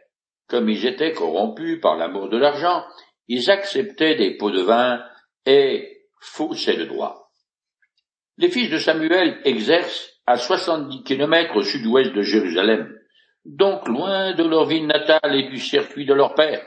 Comme 0.51 0.67
ils 0.67 0.85
étaient 0.85 1.13
corrompus 1.13 1.79
par 1.79 1.95
l'amour 1.95 2.27
de 2.27 2.37
l'argent, 2.37 2.83
ils 3.29 3.49
acceptaient 3.49 4.15
des 4.15 4.35
pots 4.35 4.51
de 4.51 4.61
vin 4.61 5.01
et 5.45 6.01
faussaient 6.19 6.75
le 6.75 6.87
droit. 6.87 7.31
Les 8.37 8.49
fils 8.49 8.69
de 8.69 8.77
Samuel 8.77 9.39
exercent 9.45 10.09
à 10.25 10.35
soixante-dix 10.35 11.03
kilomètres 11.03 11.55
au 11.55 11.63
sud-ouest 11.63 12.11
de 12.11 12.21
Jérusalem, 12.21 12.93
donc 13.45 13.87
loin 13.87 14.33
de 14.33 14.43
leur 14.43 14.65
ville 14.65 14.87
natale 14.87 15.35
et 15.35 15.47
du 15.49 15.57
circuit 15.57 16.05
de 16.05 16.13
leur 16.13 16.35
père. 16.35 16.65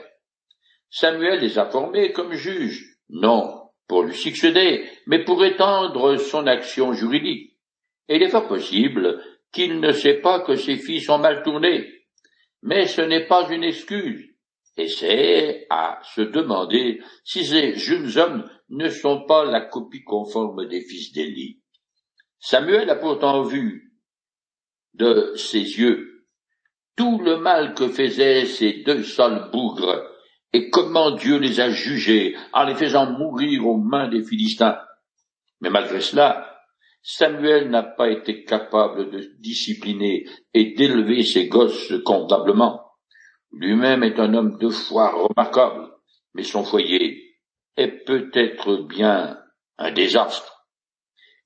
Samuel 0.89 1.41
les 1.41 1.59
a 1.59 1.67
formés 1.67 2.11
comme 2.11 2.33
juges, 2.33 2.97
non 3.09 3.69
pour 3.87 4.01
lui 4.01 4.15
succéder, 4.15 4.83
mais 5.05 5.23
pour 5.23 5.45
étendre 5.45 6.17
son 6.17 6.47
action 6.47 6.93
juridique. 6.93 7.55
Et 8.09 8.15
il 8.15 8.23
est 8.23 8.29
fort 8.29 8.47
possible 8.47 9.23
qu'il 9.53 9.79
ne 9.79 9.91
sait 9.91 10.21
pas 10.21 10.39
que 10.39 10.55
ses 10.55 10.77
fils 10.77 11.05
sont 11.05 11.19
mal 11.19 11.43
tournés, 11.43 11.87
mais 12.65 12.87
ce 12.87 13.01
n'est 13.01 13.27
pas 13.27 13.47
une 13.49 13.63
excuse, 13.63 14.27
et 14.75 14.87
c'est 14.87 15.67
à 15.69 15.99
se 16.15 16.21
demander 16.21 16.99
si 17.23 17.45
ces 17.45 17.75
jeunes 17.75 18.17
hommes 18.17 18.49
ne 18.69 18.89
sont 18.89 19.23
pas 19.27 19.45
la 19.45 19.61
copie 19.61 20.03
conforme 20.03 20.67
des 20.67 20.81
fils 20.81 21.13
d'Élie. 21.13 21.61
Samuel 22.39 22.89
a 22.89 22.95
pourtant 22.95 23.43
vu 23.43 23.93
de 24.95 25.33
ses 25.35 25.59
yeux 25.59 26.25
tout 26.95 27.19
le 27.19 27.37
mal 27.37 27.75
que 27.75 27.87
faisaient 27.87 28.47
ces 28.47 28.81
deux 28.83 29.03
sales 29.03 29.51
bougres, 29.51 30.03
et 30.51 30.71
comment 30.71 31.11
Dieu 31.11 31.37
les 31.37 31.59
a 31.59 31.69
jugés 31.69 32.35
en 32.51 32.63
les 32.63 32.75
faisant 32.75 33.11
mourir 33.11 33.67
aux 33.67 33.77
mains 33.77 34.07
des 34.07 34.23
Philistins. 34.23 34.79
Mais 35.61 35.69
malgré 35.69 36.01
cela, 36.01 36.54
Samuel 37.07 37.69
n'a 37.69 37.83
pas 37.83 38.09
été 38.09 38.43
capable 38.45 39.11
de 39.11 39.19
discipliner 39.37 40.25
et 40.55 40.73
d'élever 40.73 41.21
ses 41.21 41.47
gosses 41.47 41.93
convenablement. 42.03 42.81
Lui-même 43.51 44.01
est 44.01 44.19
un 44.19 44.33
homme 44.33 44.57
de 44.57 44.69
foi 44.69 45.11
remarquable, 45.11 45.87
mais 46.33 46.41
son 46.41 46.63
foyer 46.63 47.35
est 47.77 48.05
peut-être 48.05 48.77
bien 48.87 49.37
un 49.77 49.91
désastre. 49.91 50.65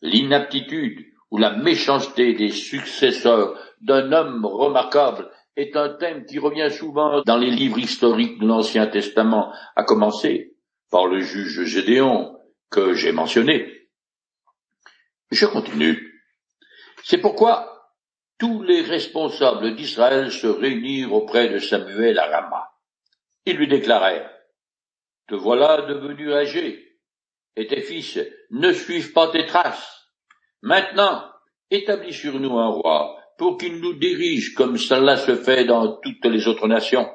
L'inaptitude 0.02 1.06
ou 1.30 1.38
la 1.38 1.52
méchanceté 1.58 2.34
des 2.36 2.52
successeurs 2.52 3.60
d'un 3.82 4.14
homme 4.14 4.46
remarquable 4.46 5.30
est 5.58 5.76
un 5.76 5.90
thème 5.90 6.26
qui 6.26 6.40
revient 6.40 6.72
souvent 6.72 7.22
dans 7.24 7.38
les 7.38 7.52
livres 7.52 7.80
historiques 7.80 8.40
de 8.40 8.48
l'Ancien 8.48 8.88
Testament, 8.88 9.52
à 9.76 9.84
commencer 9.84 10.54
par 10.90 11.06
le 11.06 11.20
juge 11.20 11.66
Gédéon 11.66 12.38
que 12.72 12.94
j'ai 12.94 13.12
mentionné. 13.12 13.79
Je 15.32 15.46
continue. 15.46 16.24
C'est 17.04 17.20
pourquoi 17.20 17.80
tous 18.40 18.64
les 18.64 18.82
responsables 18.82 19.76
d'Israël 19.76 20.32
se 20.32 20.48
réunirent 20.48 21.14
auprès 21.14 21.50
de 21.50 21.60
Samuel 21.60 22.18
à 22.18 22.26
Rama. 22.26 22.70
Ils 23.46 23.58
lui 23.58 23.68
déclarèrent, 23.68 24.32
Te 25.28 25.36
voilà 25.36 25.84
devenu 25.84 26.34
âgé, 26.34 26.98
et 27.56 27.68
tes 27.68 27.82
fils 27.82 28.20
ne 28.50 28.72
suivent 28.72 29.14
pas 29.14 29.30
tes 29.32 29.46
traces. 29.46 30.08
Maintenant, 30.62 31.24
établis 31.70 32.14
sur 32.14 32.40
nous 32.40 32.58
un 32.58 32.70
roi, 32.70 33.18
pour 33.38 33.58
qu'il 33.58 33.80
nous 33.80 33.94
dirige 33.94 34.54
comme 34.56 34.78
cela 34.78 35.18
se 35.18 35.36
fait 35.36 35.66
dans 35.66 35.98
toutes 35.98 36.26
les 36.26 36.48
autres 36.48 36.68
nations. 36.68 37.10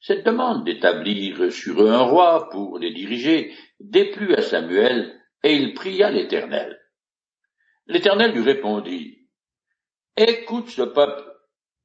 Cette 0.00 0.24
demande 0.24 0.64
d'établir 0.64 1.50
sur 1.52 1.82
eux 1.82 1.90
un 1.90 2.02
roi 2.02 2.48
pour 2.50 2.78
les 2.78 2.92
diriger 2.92 3.52
déplut 3.80 4.34
à 4.34 4.42
Samuel, 4.42 5.20
et 5.42 5.54
il 5.54 5.74
pria 5.74 6.10
l'Éternel. 6.10 6.77
L'Éternel 7.88 8.32
lui 8.32 8.42
répondit, 8.42 9.18
Écoute 10.16 10.68
ce 10.68 10.82
peuple 10.82 11.24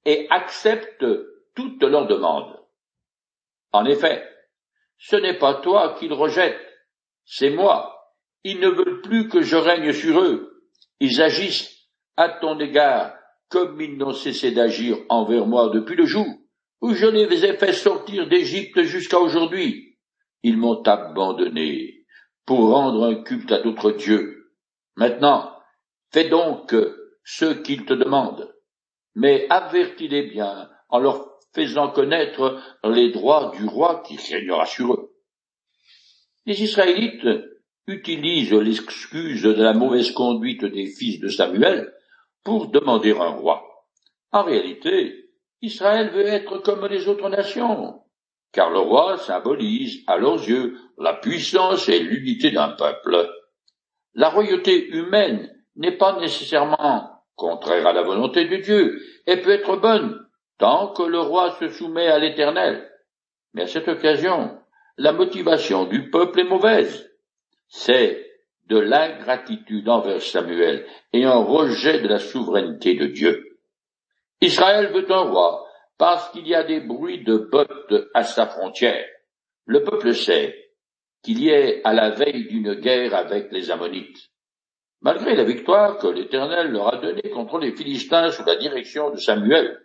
et 0.06 0.28
accepte 0.30 1.06
toutes 1.56 1.84
leurs 1.84 2.08
demandes. 2.08 2.60
En 3.72 3.86
effet, 3.86 4.28
ce 4.98 5.16
n'est 5.16 5.38
pas 5.38 5.56
toi 5.56 5.96
qu'ils 5.98 6.14
rejettent, 6.14 6.60
c'est 7.26 7.50
moi. 7.50 8.12
Ils 8.44 8.60
ne 8.60 8.70
veulent 8.70 9.02
plus 9.02 9.30
que 9.30 9.42
je 9.42 9.56
règne 9.56 9.94
sur 9.94 10.20
eux. 10.20 10.64
Ils 11.00 11.22
agissent 11.22 11.88
à 12.18 12.30
ton 12.30 12.60
égard 12.60 13.16
comme 13.50 13.80
ils 13.80 13.98
n'ont 13.98 14.14
cessé 14.14 14.52
d'agir 14.52 14.98
envers 15.10 15.46
moi 15.46 15.70
depuis 15.70 15.96
le 15.96 16.06
jour 16.06 16.26
où 16.82 16.94
je 16.94 17.06
les 17.06 17.46
ai 17.46 17.56
fait 17.56 17.72
sortir 17.72 18.28
d'Égypte 18.28 18.82
jusqu'à 18.82 19.20
aujourd'hui. 19.20 19.98
Ils 20.44 20.58
m'ont 20.58 20.84
abandonné 20.84 22.06
pour 22.46 22.72
rendre 22.72 23.06
un 23.06 23.24
culte 23.24 23.54
à 23.54 23.62
d'autres 23.62 23.92
dieux. 23.92 24.52
Maintenant, 24.98 25.53
Fais 26.13 26.29
donc 26.29 26.75
ce 27.25 27.46
qu'ils 27.46 27.86
te 27.86 27.93
demandent, 27.93 28.53
mais 29.15 29.48
avertis-les 29.50 30.27
bien 30.27 30.70
en 30.89 31.00
leur 31.00 31.27
faisant 31.55 31.89
connaître 31.89 32.62
les 32.84 33.10
droits 33.12 33.51
du 33.58 33.65
roi 33.65 34.03
qui 34.05 34.17
régnera 34.17 34.67
sur 34.67 34.93
eux. 34.93 35.12
Les 36.46 36.62
Israélites 36.62 37.27
utilisent 37.88 38.53
l'excuse 38.53 39.41
de 39.41 39.62
la 39.62 39.74
mauvaise 39.74 40.12
conduite 40.12 40.65
des 40.65 40.86
fils 40.86 41.20
de 41.20 41.29
Samuel 41.29 41.91
pour 42.43 42.67
demander 42.67 43.12
un 43.12 43.29
roi. 43.29 43.63
En 44.32 44.43
réalité, 44.43 45.32
Israël 45.62 46.12
veut 46.12 46.27
être 46.27 46.60
comme 46.60 46.86
les 46.86 47.08
autres 47.08 47.29
nations, 47.29 48.01
car 48.51 48.70
le 48.70 48.79
roi 48.79 49.17
symbolise 49.17 50.03
à 50.05 50.17
leurs 50.17 50.48
yeux 50.48 50.77
la 51.00 51.13
puissance 51.13 51.89
et 51.89 52.00
l'unité 52.00 52.51
d'un 52.51 52.70
peuple. 52.70 53.29
La 54.13 54.29
royauté 54.29 54.89
humaine 54.89 55.53
n'est 55.75 55.98
pas 55.98 56.20
nécessairement 56.20 57.13
contraire 57.36 57.88
à 57.88 57.94
la 57.94 58.03
volonté 58.03 58.46
de 58.46 58.58
Dieu, 58.58 59.01
et 59.25 59.38
peut 59.38 59.51
être 59.51 59.75
bonne, 59.77 60.25
tant 60.58 60.94
que 60.94 61.03
le 61.03 61.20
roi 61.20 61.56
se 61.60 61.68
soumet 61.70 62.08
à 62.08 62.20
l'Éternel. 62.20 62.89
Mais 63.53 63.63
à 63.63 63.68
cette 63.68 63.88
occasion, 63.88 64.58
la 64.98 65.12
motivation 65.12 65.86
du 65.86 66.10
peuple 66.10 66.42
est 66.42 66.50
mauvaise. 66.50 67.10
C'est 67.68 68.24
de 68.68 68.77
l'ingratitude 68.77 69.89
envers 69.89 70.22
Samuel 70.22 70.86
et 71.12 71.25
un 71.25 71.44
rejet 71.44 72.00
de 72.00 72.08
la 72.08 72.20
souveraineté 72.20 72.96
de 72.96 73.08
Dieu. 73.08 73.44
Israël 74.42 74.92
veut 74.94 75.12
un 75.12 75.22
roi 75.22 75.65
parce 75.98 76.30
qu'il 76.32 76.48
y 76.48 76.56
a 76.56 76.63
des 76.63 76.80
bruits 76.80 77.24
de 77.24 77.38
bottes 77.38 78.10
à 78.13 78.24
sa 78.24 78.48
frontière. 78.48 79.06
Le 79.65 79.84
peuple 79.84 80.13
sait 80.13 80.56
qu'il 81.24 81.42
y 81.42 81.50
est 81.50 81.82
à 81.84 81.94
la 81.94 82.12
veille 82.12 82.48
d'une 82.48 82.75
guerre 82.75 83.15
avec 83.15 83.51
les 83.51 83.72
Ammonites. 83.72 84.33
Malgré 85.04 85.36
la 85.36 85.44
victoire 85.44 85.98
que 85.98 86.08
l'Éternel 86.08 86.72
leur 86.72 86.94
a 86.94 86.98
donnée 86.98 87.30
contre 87.34 87.60
les 87.60 87.76
Philistins 87.76 88.32
sous 88.32 88.46
la 88.46 88.56
direction 88.56 89.12
de 89.12 89.18
Samuel, 89.18 89.82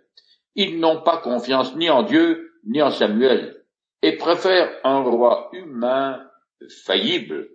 ils 0.54 0.78
n'ont 0.78 1.02
pas 1.02 1.18
confiance 1.18 1.74
ni 1.74 1.90
en 1.90 2.04
Dieu 2.04 2.52
ni 2.64 2.80
en 2.80 2.90
Samuel 2.90 3.64
et 4.02 4.16
préfèrent 4.16 4.70
un 4.84 5.02
roi 5.02 5.50
humain 5.52 6.24
faillible. 6.84 7.48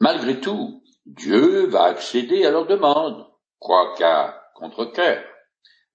Malgré 0.00 0.40
tout, 0.40 0.80
Dieu 1.06 1.66
va 1.66 1.84
accéder 1.84 2.44
à 2.46 2.50
leur 2.50 2.66
demande, 2.66 3.26
quoiqu'à 3.58 4.40
contre-cœur. 4.54 5.24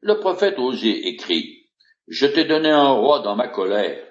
Le 0.01 0.19
prophète 0.19 0.59
Osée 0.59 1.07
écrit, 1.07 1.69
Je 2.09 2.27
t'ai 2.27 2.43
donné 2.43 2.69
un 2.69 2.91
roi 2.91 3.19
dans 3.19 3.37
ma 3.37 3.47
colère, 3.47 4.05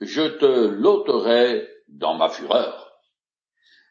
je 0.00 0.22
te 0.22 0.66
l'ôterai 0.66 1.68
dans 1.86 2.14
ma 2.14 2.28
fureur. 2.28 2.83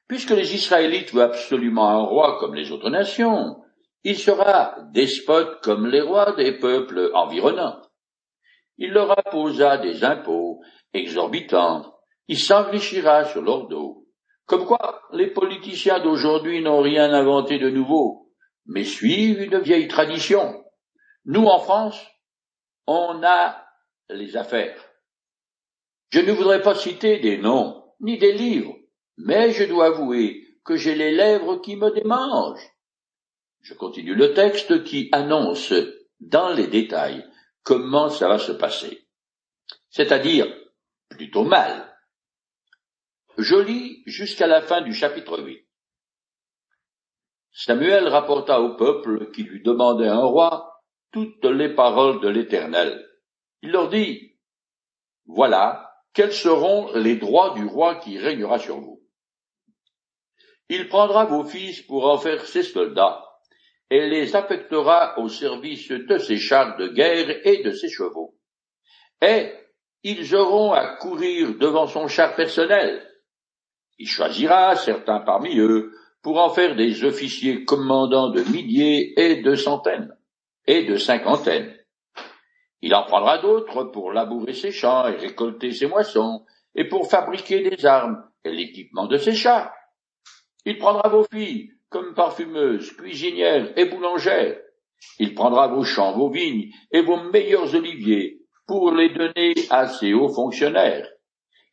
Puisque 0.08 0.32
les 0.32 0.54
Israélites 0.54 1.14
veulent 1.14 1.24
absolument 1.24 1.90
un 1.90 2.04
roi 2.04 2.38
comme 2.40 2.56
les 2.56 2.72
autres 2.72 2.90
nations, 2.90 3.64
il 4.04 4.18
sera 4.18 4.76
despote 4.92 5.62
comme 5.62 5.88
les 5.88 6.02
rois 6.02 6.34
des 6.34 6.60
peuples 6.60 7.12
environnants. 7.14 7.82
Il 8.78 8.92
leur 8.92 9.18
imposa 9.18 9.78
des 9.78 10.04
impôts 10.04 10.62
exorbitants, 10.94 11.94
il 12.28 12.38
s'enrichira 12.38 13.26
sur 13.26 13.42
leur 13.42 13.68
dos. 13.68 14.06
Comme 14.46 14.66
quoi, 14.66 15.02
les 15.14 15.28
politiciens 15.28 16.00
d'aujourd'hui 16.00 16.62
n'ont 16.62 16.82
rien 16.82 17.14
inventé 17.14 17.60
de 17.60 17.70
nouveau, 17.70 18.30
mais 18.66 18.84
suivent 18.84 19.42
une 19.42 19.60
vieille 19.60 19.88
tradition. 19.88 20.64
Nous, 21.26 21.46
en 21.46 21.60
France, 21.60 22.00
on 22.88 23.24
a 23.24 23.64
les 24.10 24.36
affaires. 24.36 24.84
Je 26.10 26.20
ne 26.20 26.32
voudrais 26.32 26.62
pas 26.62 26.76
citer 26.76 27.20
des 27.20 27.38
noms, 27.38 27.84
ni 28.02 28.18
des 28.18 28.34
livres, 28.34 28.76
mais 29.18 29.52
je 29.52 29.64
dois 29.64 29.88
avouer 29.88 30.48
que 30.64 30.76
j'ai 30.76 30.96
les 30.96 31.12
lèvres 31.12 31.58
qui 31.58 31.76
me 31.76 31.92
démangent. 31.92 32.70
Je 33.62 33.74
continue 33.74 34.16
le 34.16 34.34
texte 34.34 34.84
qui 34.84 35.10
annonce 35.12 35.74
dans 36.20 36.50
les 36.54 36.68
détails 36.68 37.26
comment 37.64 38.10
ça 38.10 38.28
va 38.28 38.40
se 38.40 38.52
passer. 38.52 39.08
C'est-à-dire 39.90 40.48
plutôt 41.10 41.44
mal. 41.44 41.90
Je 43.38 43.56
lis 43.56 44.04
jusqu'à 44.06 44.48
la 44.48 44.62
fin 44.62 44.82
du 44.82 44.94
chapitre 44.94 45.40
8. 45.40 45.66
Samuel 47.52 48.08
rapporta 48.08 48.62
au 48.62 48.76
peuple 48.76 49.32
qui 49.32 49.44
lui 49.44 49.62
demandait 49.62 50.08
un 50.08 50.24
roi 50.24 50.82
toutes 51.12 51.46
les 51.46 51.74
paroles 51.74 52.20
de 52.20 52.28
l'Éternel. 52.28 53.08
Il 53.62 53.72
leur 53.72 53.90
dit, 53.90 54.36
Voilà 55.26 55.92
quels 56.14 56.34
seront 56.34 56.94
les 56.96 57.16
droits 57.16 57.54
du 57.54 57.66
roi 57.66 57.96
qui 57.96 58.18
régnera 58.18 58.60
sur 58.60 58.80
vous. 58.80 59.03
Il 60.70 60.88
prendra 60.88 61.26
vos 61.26 61.44
fils 61.44 61.82
pour 61.82 62.06
en 62.06 62.18
faire 62.18 62.46
ses 62.46 62.64
soldats, 62.64 63.24
et 63.90 64.08
les 64.08 64.36
affectera 64.36 65.20
au 65.20 65.30
service 65.30 65.90
de 65.90 66.18
ses 66.18 66.38
chars 66.38 66.78
de 66.78 66.88
guerre 66.88 67.30
et 67.46 67.62
de 67.64 67.72
ses 67.72 67.90
chevaux. 67.90 68.36
Et 69.22 69.52
ils 70.04 70.36
auront 70.36 70.72
à 70.72 70.96
courir 70.96 71.56
devant 71.58 71.88
son 71.88 72.08
char 72.08 72.36
personnel. 72.36 73.08
Il 74.00 74.08
choisira 74.08 74.76
certains 74.76 75.20
parmi 75.20 75.58
eux 75.60 75.92
pour 76.24 76.40
en 76.40 76.50
faire 76.50 76.76
des 76.76 77.04
officiers 77.04 77.66
commandants 77.66 78.30
de 78.30 78.42
milliers 78.42 79.14
et 79.18 79.42
de 79.42 79.56
centaines 79.56 80.18
et 80.66 80.86
de 80.86 80.96
cinquantaines. 80.96 81.78
Il 82.82 82.96
en 82.96 83.04
prendra 83.04 83.38
d'autres 83.38 83.86
pour 83.86 84.12
labourer 84.12 84.54
ses 84.54 84.72
champs 84.72 85.08
et 85.08 85.16
récolter 85.16 85.72
ses 85.72 85.88
moissons, 85.88 86.46
et 86.76 86.88
pour 86.90 87.10
fabriquer 87.10 87.62
des 87.70 87.86
armes 87.86 88.24
et 88.44 88.52
l'équipement 88.52 89.06
de 89.06 89.18
ses 89.18 89.36
chars. 89.36 89.72
Il 90.66 90.78
prendra 90.78 91.10
vos 91.10 91.26
filles 91.32 91.72
comme 91.90 92.14
parfumeuses, 92.14 92.92
cuisinières 92.94 93.78
et 93.78 93.86
boulangères. 93.86 94.60
Il 95.20 95.36
prendra 95.36 95.68
vos 95.68 95.84
champs, 95.84 96.14
vos 96.14 96.30
vignes 96.30 96.72
et 96.92 97.02
vos 97.02 97.18
meilleurs 97.32 97.76
oliviers 97.76 98.40
pour 98.66 98.92
les 98.92 99.10
donner 99.10 99.54
à 99.70 99.88
ses 99.88 100.14
hauts 100.14 100.34
fonctionnaires. 100.34 101.08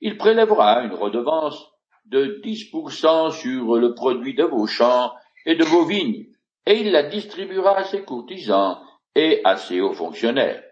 Il 0.00 0.16
prélèvera 0.16 0.82
une 0.82 0.94
redevance 0.94 1.70
de 2.06 2.40
10% 2.42 3.30
sur 3.30 3.76
le 3.76 3.94
produit 3.94 4.34
de 4.34 4.44
vos 4.44 4.66
champs 4.66 5.12
et 5.46 5.54
de 5.54 5.64
vos 5.64 5.84
vignes, 5.84 6.26
et 6.66 6.80
il 6.80 6.90
la 6.90 7.04
distribuera 7.04 7.78
à 7.78 7.84
ses 7.84 8.02
courtisans 8.02 8.78
et 9.14 9.40
à 9.44 9.56
ses 9.56 9.80
hauts 9.80 9.92
fonctionnaires. 9.92 10.62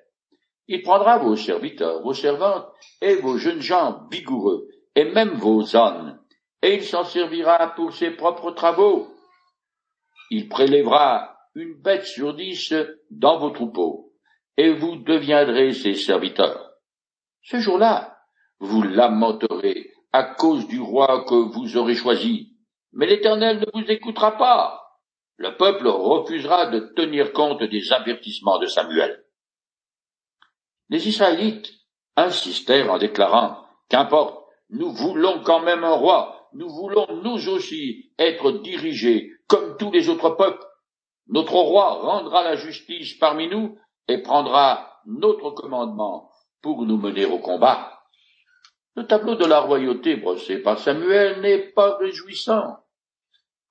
Il 0.66 0.82
prendra 0.82 1.18
vos 1.18 1.36
serviteurs, 1.36 2.02
vos 2.02 2.12
servantes 2.12 2.66
et 3.00 3.14
vos 3.16 3.38
jeunes 3.38 3.62
gens 3.62 4.00
vigoureux, 4.10 4.68
et 4.94 5.04
même 5.04 5.34
vos 5.34 5.76
ânes, 5.76 6.18
et 6.62 6.74
il 6.74 6.84
s'en 6.84 7.04
servira 7.04 7.74
pour 7.74 7.92
ses 7.92 8.10
propres 8.10 8.50
travaux. 8.50 9.14
Il 10.30 10.48
prélèvera 10.48 11.36
une 11.54 11.74
bête 11.74 12.04
sur 12.04 12.34
dix 12.34 12.74
dans 13.10 13.38
vos 13.38 13.50
troupeaux, 13.50 14.12
et 14.56 14.72
vous 14.72 14.96
deviendrez 14.96 15.72
ses 15.72 15.94
serviteurs. 15.94 16.72
Ce 17.42 17.58
jour-là, 17.58 18.18
vous 18.60 18.82
lamenterez 18.82 19.92
à 20.12 20.24
cause 20.24 20.66
du 20.68 20.80
roi 20.80 21.24
que 21.24 21.34
vous 21.34 21.76
aurez 21.76 21.94
choisi, 21.94 22.56
mais 22.92 23.06
l'Éternel 23.06 23.60
ne 23.60 23.80
vous 23.80 23.90
écoutera 23.90 24.36
pas. 24.36 24.84
Le 25.36 25.56
peuple 25.56 25.86
refusera 25.86 26.66
de 26.66 26.80
tenir 26.96 27.32
compte 27.32 27.62
des 27.62 27.92
avertissements 27.92 28.58
de 28.58 28.66
Samuel. 28.66 29.24
Les 30.88 31.06
Israélites 31.06 31.70
insistèrent 32.16 32.90
en 32.90 32.98
déclarant 32.98 33.64
Qu'importe, 33.88 34.44
nous 34.70 34.90
voulons 34.90 35.42
quand 35.44 35.60
même 35.60 35.84
un 35.84 35.94
roi, 35.94 36.37
nous 36.54 36.68
voulons 36.68 37.06
nous 37.22 37.48
aussi 37.48 38.10
être 38.18 38.52
dirigés 38.62 39.32
comme 39.46 39.76
tous 39.76 39.90
les 39.90 40.08
autres 40.08 40.30
peuples. 40.30 40.64
Notre 41.28 41.54
roi 41.54 41.94
rendra 42.00 42.42
la 42.42 42.56
justice 42.56 43.14
parmi 43.14 43.48
nous 43.48 43.78
et 44.08 44.18
prendra 44.18 45.00
notre 45.06 45.50
commandement 45.50 46.30
pour 46.62 46.84
nous 46.86 46.96
mener 46.96 47.26
au 47.26 47.38
combat. 47.38 47.98
Le 48.96 49.06
tableau 49.06 49.36
de 49.36 49.44
la 49.44 49.60
royauté 49.60 50.16
brossé 50.16 50.58
par 50.58 50.78
Samuel 50.78 51.40
n'est 51.40 51.70
pas 51.72 51.96
réjouissant. 51.98 52.78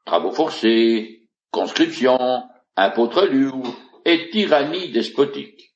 Travaux 0.06 0.32
forcés, 0.32 1.28
conscription, 1.52 2.44
impôts 2.76 3.10
lourds 3.30 3.76
et 4.06 4.30
tyrannie 4.30 4.90
despotique. 4.90 5.67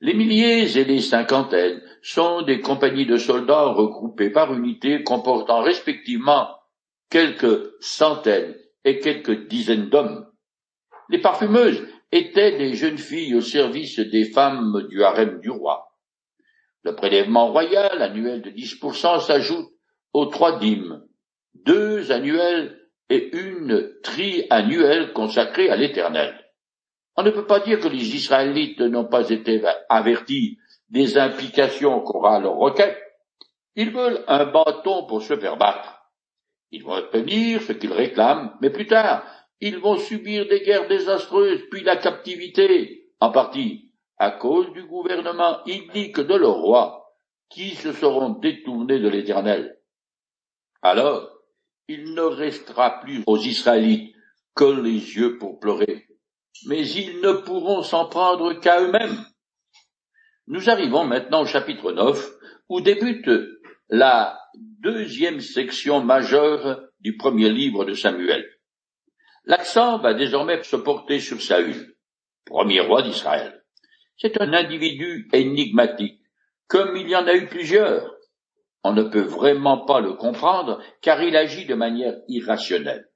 Les 0.00 0.14
milliers 0.14 0.78
et 0.78 0.84
les 0.84 1.00
cinquantaines 1.00 1.82
sont 2.02 2.42
des 2.42 2.60
compagnies 2.60 3.06
de 3.06 3.16
soldats 3.16 3.66
regroupées 3.66 4.30
par 4.30 4.54
unité 4.54 5.02
comportant 5.02 5.60
respectivement 5.60 6.48
quelques 7.10 7.72
centaines 7.80 8.56
et 8.84 9.00
quelques 9.00 9.48
dizaines 9.48 9.88
d'hommes. 9.88 10.26
Les 11.08 11.20
parfumeuses 11.20 11.84
étaient 12.12 12.56
des 12.56 12.74
jeunes 12.74 12.98
filles 12.98 13.34
au 13.34 13.40
service 13.40 13.98
des 13.98 14.24
femmes 14.24 14.86
du 14.88 15.02
harem 15.02 15.40
du 15.40 15.50
roi. 15.50 15.88
Le 16.84 16.94
prélèvement 16.94 17.50
royal 17.50 18.00
annuel 18.00 18.40
de 18.42 18.50
10% 18.50 19.26
s'ajoute 19.26 19.68
aux 20.12 20.26
trois 20.26 20.58
dîmes, 20.58 21.02
deux 21.54 22.12
annuelles 22.12 22.78
et 23.10 23.36
une 23.36 23.92
triannuelle 24.02 25.12
consacrée 25.12 25.70
à 25.70 25.76
l'éternel. 25.76 26.47
On 27.18 27.24
ne 27.24 27.32
peut 27.32 27.46
pas 27.46 27.58
dire 27.58 27.80
que 27.80 27.88
les 27.88 28.14
Israélites 28.14 28.80
n'ont 28.80 29.06
pas 29.06 29.28
été 29.28 29.60
avertis 29.88 30.56
des 30.88 31.18
implications 31.18 32.00
qu'aura 32.00 32.38
leur 32.38 32.54
requête. 32.54 32.96
Ils 33.74 33.90
veulent 33.90 34.22
un 34.28 34.44
bâton 34.44 35.04
pour 35.04 35.20
se 35.20 35.36
faire 35.36 35.56
battre. 35.56 36.00
Ils 36.70 36.84
vont 36.84 36.92
obtenir 36.92 37.60
ce 37.62 37.72
qu'ils 37.72 37.92
réclament, 37.92 38.56
mais 38.62 38.70
plus 38.70 38.86
tard, 38.86 39.24
ils 39.60 39.78
vont 39.78 39.96
subir 39.96 40.46
des 40.46 40.60
guerres 40.60 40.86
désastreuses, 40.86 41.64
puis 41.72 41.82
la 41.82 41.96
captivité, 41.96 43.10
en 43.18 43.32
partie 43.32 43.90
à 44.16 44.30
cause 44.30 44.72
du 44.72 44.84
gouvernement 44.84 45.58
inique 45.66 46.20
de 46.20 46.34
leur 46.36 46.54
roi, 46.54 47.16
qui 47.48 47.70
se 47.70 47.92
seront 47.94 48.30
détournés 48.30 49.00
de 49.00 49.08
l'Éternel. 49.08 49.76
Alors, 50.82 51.28
il 51.88 52.14
ne 52.14 52.22
restera 52.22 53.00
plus 53.00 53.24
aux 53.26 53.38
Israélites 53.38 54.14
que 54.54 54.80
les 54.80 55.16
yeux 55.16 55.36
pour 55.38 55.58
pleurer 55.58 56.07
mais 56.66 56.88
ils 56.88 57.20
ne 57.20 57.32
pourront 57.32 57.82
s'en 57.82 58.08
prendre 58.08 58.54
qu'à 58.54 58.80
eux-mêmes. 58.80 59.24
Nous 60.46 60.70
arrivons 60.70 61.04
maintenant 61.04 61.42
au 61.42 61.46
chapitre 61.46 61.92
9, 61.92 62.30
où 62.68 62.80
débute 62.80 63.30
la 63.88 64.38
deuxième 64.54 65.40
section 65.40 66.02
majeure 66.02 66.82
du 67.00 67.16
premier 67.16 67.50
livre 67.50 67.84
de 67.84 67.94
Samuel. 67.94 68.46
L'accent 69.44 69.98
va 69.98 70.14
désormais 70.14 70.62
se 70.62 70.76
porter 70.76 71.20
sur 71.20 71.40
Saül, 71.40 71.94
premier 72.44 72.80
roi 72.80 73.02
d'Israël. 73.02 73.64
C'est 74.16 74.40
un 74.40 74.52
individu 74.52 75.28
énigmatique, 75.32 76.20
comme 76.66 76.96
il 76.96 77.08
y 77.08 77.16
en 77.16 77.26
a 77.26 77.34
eu 77.34 77.46
plusieurs. 77.46 78.14
On 78.82 78.92
ne 78.92 79.04
peut 79.04 79.22
vraiment 79.22 79.84
pas 79.86 80.00
le 80.00 80.14
comprendre 80.14 80.82
car 81.02 81.22
il 81.22 81.36
agit 81.36 81.66
de 81.66 81.74
manière 81.74 82.14
irrationnelle. 82.28 83.08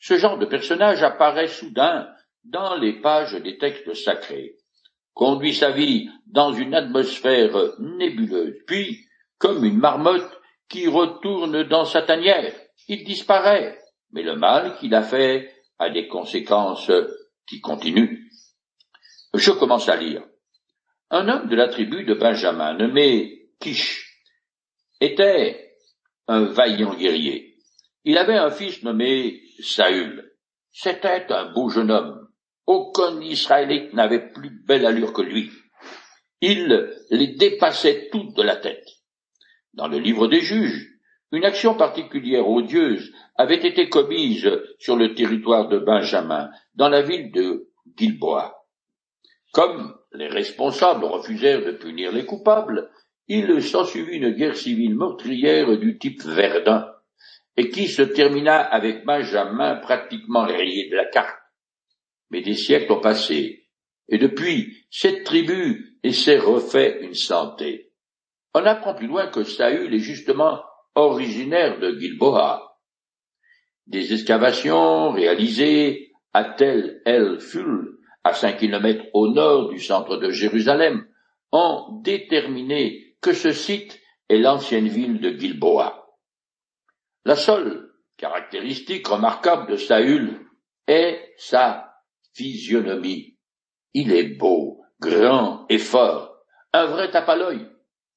Ce 0.00 0.16
genre 0.18 0.38
de 0.38 0.46
personnage 0.46 1.02
apparaît 1.02 1.48
soudain 1.48 2.08
dans 2.44 2.76
les 2.76 3.00
pages 3.00 3.34
des 3.34 3.58
textes 3.58 3.94
sacrés, 3.94 4.56
conduit 5.12 5.54
sa 5.54 5.70
vie 5.70 6.08
dans 6.26 6.52
une 6.52 6.74
atmosphère 6.74 7.74
nébuleuse, 7.78 8.56
puis, 8.66 9.06
comme 9.38 9.64
une 9.64 9.78
marmotte 9.78 10.40
qui 10.68 10.86
retourne 10.88 11.64
dans 11.64 11.84
sa 11.84 12.02
tanière, 12.02 12.54
il 12.88 13.04
disparaît, 13.04 13.78
mais 14.12 14.22
le 14.22 14.36
mal 14.36 14.76
qu'il 14.78 14.94
a 14.94 15.02
fait 15.02 15.52
a 15.78 15.90
des 15.90 16.08
conséquences 16.08 16.90
qui 17.46 17.60
continuent. 17.60 18.28
Je 19.34 19.50
commence 19.50 19.88
à 19.88 19.96
lire. 19.96 20.22
Un 21.10 21.28
homme 21.28 21.48
de 21.48 21.56
la 21.56 21.68
tribu 21.68 22.04
de 22.04 22.14
Benjamin, 22.14 22.74
nommé 22.74 23.50
Kish, 23.60 24.20
était 25.00 25.76
un 26.26 26.44
vaillant 26.44 26.94
guerrier. 26.94 27.56
Il 28.04 28.18
avait 28.18 28.36
un 28.36 28.50
fils 28.50 28.82
nommé 28.82 29.42
Saül. 29.60 30.32
C'était 30.70 31.26
un 31.30 31.52
beau 31.52 31.68
jeune 31.68 31.90
homme. 31.90 32.28
Aucun 32.66 33.20
Israélite 33.20 33.92
n'avait 33.92 34.30
plus 34.30 34.50
belle 34.50 34.86
allure 34.86 35.12
que 35.12 35.22
lui. 35.22 35.50
Il 36.40 36.90
les 37.10 37.28
dépassait 37.28 38.08
toutes 38.10 38.34
de 38.34 38.42
la 38.42 38.56
tête. 38.56 38.86
Dans 39.74 39.88
le 39.88 39.98
livre 39.98 40.28
des 40.28 40.40
juges, 40.40 40.90
une 41.32 41.44
action 41.44 41.74
particulière 41.74 42.48
odieuse 42.48 43.12
avait 43.36 43.66
été 43.66 43.88
commise 43.88 44.48
sur 44.78 44.96
le 44.96 45.14
territoire 45.14 45.68
de 45.68 45.78
Benjamin, 45.78 46.50
dans 46.74 46.88
la 46.88 47.02
ville 47.02 47.32
de 47.32 47.68
Gilboa. 47.96 48.54
Comme 49.52 49.96
les 50.12 50.28
responsables 50.28 51.04
refusèrent 51.04 51.64
de 51.64 51.72
punir 51.72 52.12
les 52.12 52.24
coupables, 52.24 52.90
il 53.26 53.62
s'ensuivit 53.62 54.16
une 54.16 54.30
guerre 54.30 54.56
civile 54.56 54.94
meurtrière 54.94 55.76
du 55.78 55.98
type 55.98 56.22
Verdun, 56.22 56.86
et 57.56 57.68
qui 57.70 57.88
se 57.88 58.02
termina 58.02 58.60
avec 58.60 59.04
Benjamin 59.04 59.76
pratiquement 59.76 60.44
rayé 60.44 60.88
de 60.90 60.96
la 60.96 61.06
carte. 61.06 61.43
Mais 62.34 62.42
des 62.42 62.56
siècles 62.56 62.90
ont 62.90 63.00
passé, 63.00 63.68
et 64.08 64.18
depuis, 64.18 64.84
cette 64.90 65.22
tribu 65.22 66.00
s'est 66.10 66.36
refait 66.36 66.98
une 67.02 67.14
santé. 67.14 67.92
On 68.54 68.66
apprend 68.66 68.92
plus 68.92 69.06
loin 69.06 69.28
que 69.28 69.44
Saül 69.44 69.94
est 69.94 70.00
justement 70.00 70.60
originaire 70.96 71.78
de 71.78 71.96
Gilboa. 71.96 72.76
Des 73.86 74.12
excavations 74.12 75.12
réalisées 75.12 76.10
à 76.32 76.42
Tel 76.42 77.02
El 77.04 77.38
Ful, 77.38 78.00
à 78.24 78.34
cinq 78.34 78.56
kilomètres 78.56 79.04
au 79.12 79.28
nord 79.28 79.68
du 79.68 79.78
centre 79.78 80.16
de 80.16 80.30
Jérusalem, 80.30 81.06
ont 81.52 82.00
déterminé 82.02 83.16
que 83.20 83.32
ce 83.32 83.52
site 83.52 84.00
est 84.28 84.38
l'ancienne 84.38 84.88
ville 84.88 85.20
de 85.20 85.38
Gilboa. 85.38 86.04
La 87.24 87.36
seule 87.36 87.92
caractéristique 88.16 89.06
remarquable 89.06 89.70
de 89.70 89.76
Saül 89.76 90.40
est 90.88 91.32
sa 91.36 91.93
physionomie. 92.34 93.36
Il 93.94 94.12
est 94.12 94.36
beau, 94.36 94.82
grand 95.00 95.66
et 95.68 95.78
fort, 95.78 96.36
un 96.72 96.86
vrai 96.86 97.10
tape 97.10 97.28
à 97.28 97.36
l'œil. 97.36 97.66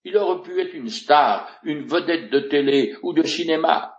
Il 0.04 0.18
aurait 0.18 0.42
pu 0.42 0.60
être 0.60 0.74
une 0.74 0.90
star, 0.90 1.50
une 1.64 1.86
vedette 1.86 2.32
de 2.32 2.40
télé 2.40 2.96
ou 3.04 3.14
de 3.14 3.24
cinéma. 3.24 3.98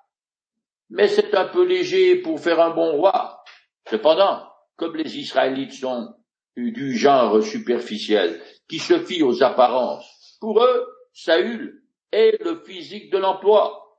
Mais 0.91 1.09
c'est 1.09 1.35
un 1.35 1.47
peu 1.47 1.67
léger 1.67 2.17
pour 2.17 2.41
faire 2.41 2.61
un 2.61 2.71
bon 2.71 2.97
roi. 2.97 3.43
Cependant, 3.89 4.49
comme 4.77 4.97
les 4.97 5.19
Israélites 5.19 5.75
sont 5.75 6.15
du 6.57 6.97
genre 6.97 7.43
superficiel, 7.43 8.41
qui 8.69 8.79
se 8.79 8.99
fie 8.99 9.23
aux 9.23 9.43
apparences, 9.43 10.37
pour 10.41 10.63
eux, 10.63 10.87
Saül 11.13 11.83
est 12.11 12.43
le 12.43 12.63
physique 12.65 13.13
de 13.13 13.19
l'emploi. 13.19 13.99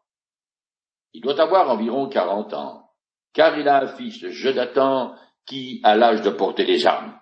Il 1.13 1.21
doit 1.21 1.39
avoir 1.39 1.69
environ 1.69 2.09
quarante 2.09 2.53
ans, 2.53 2.91
car 3.33 3.57
il 3.57 3.67
a 3.67 3.83
un 3.83 3.87
fils, 3.87 4.27
Jonathan, 4.29 5.15
qui 5.49 5.81
a 5.83 5.95
l'âge 5.95 6.21
de 6.21 6.29
porter 6.29 6.63
les 6.63 6.85
armes. 6.85 7.19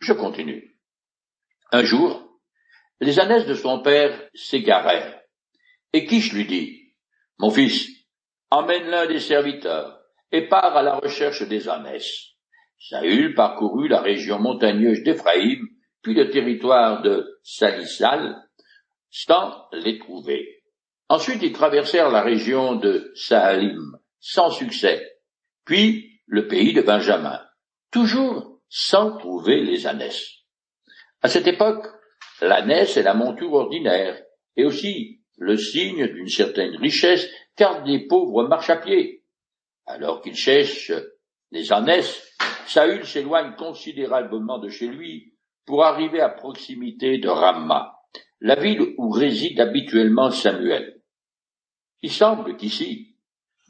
Je 0.00 0.12
continue. 0.12 0.78
Un 1.72 1.82
jour, 1.82 2.38
les 3.00 3.18
ânesses 3.18 3.46
de 3.46 3.54
son 3.54 3.80
père 3.80 4.28
s'égarèrent, 4.34 5.20
et 5.94 6.04
Kish 6.04 6.34
lui 6.34 6.44
dit, 6.44 6.92
Mon 7.38 7.50
fils, 7.50 7.88
emmène 8.50 8.88
l'un 8.88 9.06
des 9.06 9.20
serviteurs, 9.20 10.00
et 10.30 10.48
pars 10.48 10.76
à 10.76 10.82
la 10.82 10.96
recherche 10.96 11.42
des 11.48 11.68
ânesses. 11.68 12.34
Saül 12.78 13.34
parcourut 13.34 13.88
la 13.88 14.02
région 14.02 14.38
montagneuse 14.38 15.02
d'Éphraïm, 15.02 15.66
puis 16.02 16.12
le 16.12 16.28
territoire 16.28 17.00
de 17.00 17.40
Salissal, 17.42 18.36
sans 19.10 19.64
les 19.72 19.98
trouver. 19.98 20.62
Ensuite, 21.08 21.42
ils 21.42 21.52
traversèrent 21.52 22.10
la 22.10 22.22
région 22.22 22.74
de 22.74 23.12
Sahalim, 23.14 23.98
sans 24.20 24.50
succès, 24.50 25.20
puis 25.64 26.03
le 26.26 26.48
pays 26.48 26.72
de 26.72 26.82
Benjamin, 26.82 27.40
toujours 27.90 28.60
sans 28.68 29.16
trouver 29.18 29.62
les 29.62 29.86
ânesses. 29.86 30.44
À 31.22 31.28
cette 31.28 31.46
époque, 31.46 31.86
l'ânesse 32.40 32.96
est 32.96 33.02
la 33.02 33.14
monture 33.14 33.52
ordinaire, 33.52 34.20
et 34.56 34.64
aussi 34.64 35.20
le 35.38 35.56
signe 35.56 36.06
d'une 36.08 36.28
certaine 36.28 36.76
richesse, 36.76 37.28
car 37.56 37.82
des 37.84 38.06
pauvres 38.06 38.44
marchent 38.44 38.70
à 38.70 38.76
pied. 38.76 39.24
Alors 39.86 40.22
qu'ils 40.22 40.36
cherchent 40.36 40.92
les 41.50 41.72
ânesses, 41.72 42.36
Saül 42.66 43.04
s'éloigne 43.06 43.54
considérablement 43.56 44.58
de 44.58 44.68
chez 44.68 44.88
lui 44.88 45.34
pour 45.66 45.84
arriver 45.84 46.20
à 46.20 46.28
proximité 46.28 47.18
de 47.18 47.28
Ramma, 47.28 47.96
la 48.40 48.56
ville 48.56 48.94
où 48.98 49.10
réside 49.10 49.60
habituellement 49.60 50.30
Samuel. 50.30 51.00
Il 52.02 52.12
semble 52.12 52.56
qu'ici, 52.56 53.13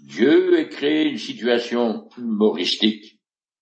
Dieu 0.05 0.59
ait 0.59 0.69
créé 0.69 1.05
une 1.05 1.17
situation 1.17 2.11
humoristique. 2.19 3.19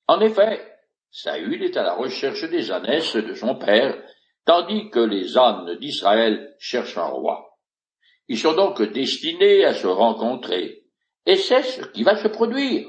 En 0.08 0.20
effet, 0.20 0.60
Saül 1.08 1.62
est 1.62 1.76
à 1.76 1.84
la 1.84 1.94
recherche 1.94 2.50
des 2.50 2.72
ânesses 2.72 3.14
de 3.14 3.34
son 3.34 3.54
père, 3.54 4.02
tandis 4.44 4.90
que 4.90 4.98
les 4.98 5.38
ânes 5.38 5.78
d'Israël 5.78 6.52
cherchent 6.58 6.98
un 6.98 7.06
roi. 7.06 7.58
Ils 8.26 8.38
sont 8.38 8.54
donc 8.54 8.82
destinés 8.82 9.64
à 9.64 9.72
se 9.72 9.86
rencontrer, 9.86 10.82
et 11.26 11.36
c'est 11.36 11.62
ce 11.62 11.82
qui 11.92 12.02
va 12.02 12.16
se 12.16 12.26
produire. 12.26 12.88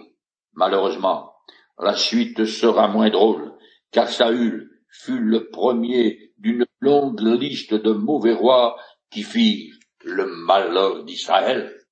Malheureusement, 0.53 1.31
la 1.77 1.95
suite 1.95 2.45
sera 2.45 2.87
moins 2.87 3.11
drôle, 3.11 3.53
car 3.91 4.09
Saül 4.09 4.67
fut 4.89 5.19
le 5.19 5.51
premier 5.51 6.31
d'une 6.39 6.65
longue 6.79 7.21
liste 7.21 7.75
de 7.75 7.91
mauvais 7.91 8.33
rois 8.33 8.77
qui 9.11 9.21
firent 9.21 9.75
le 10.03 10.25
malheur 10.25 11.03
d'Israël. 11.03 11.82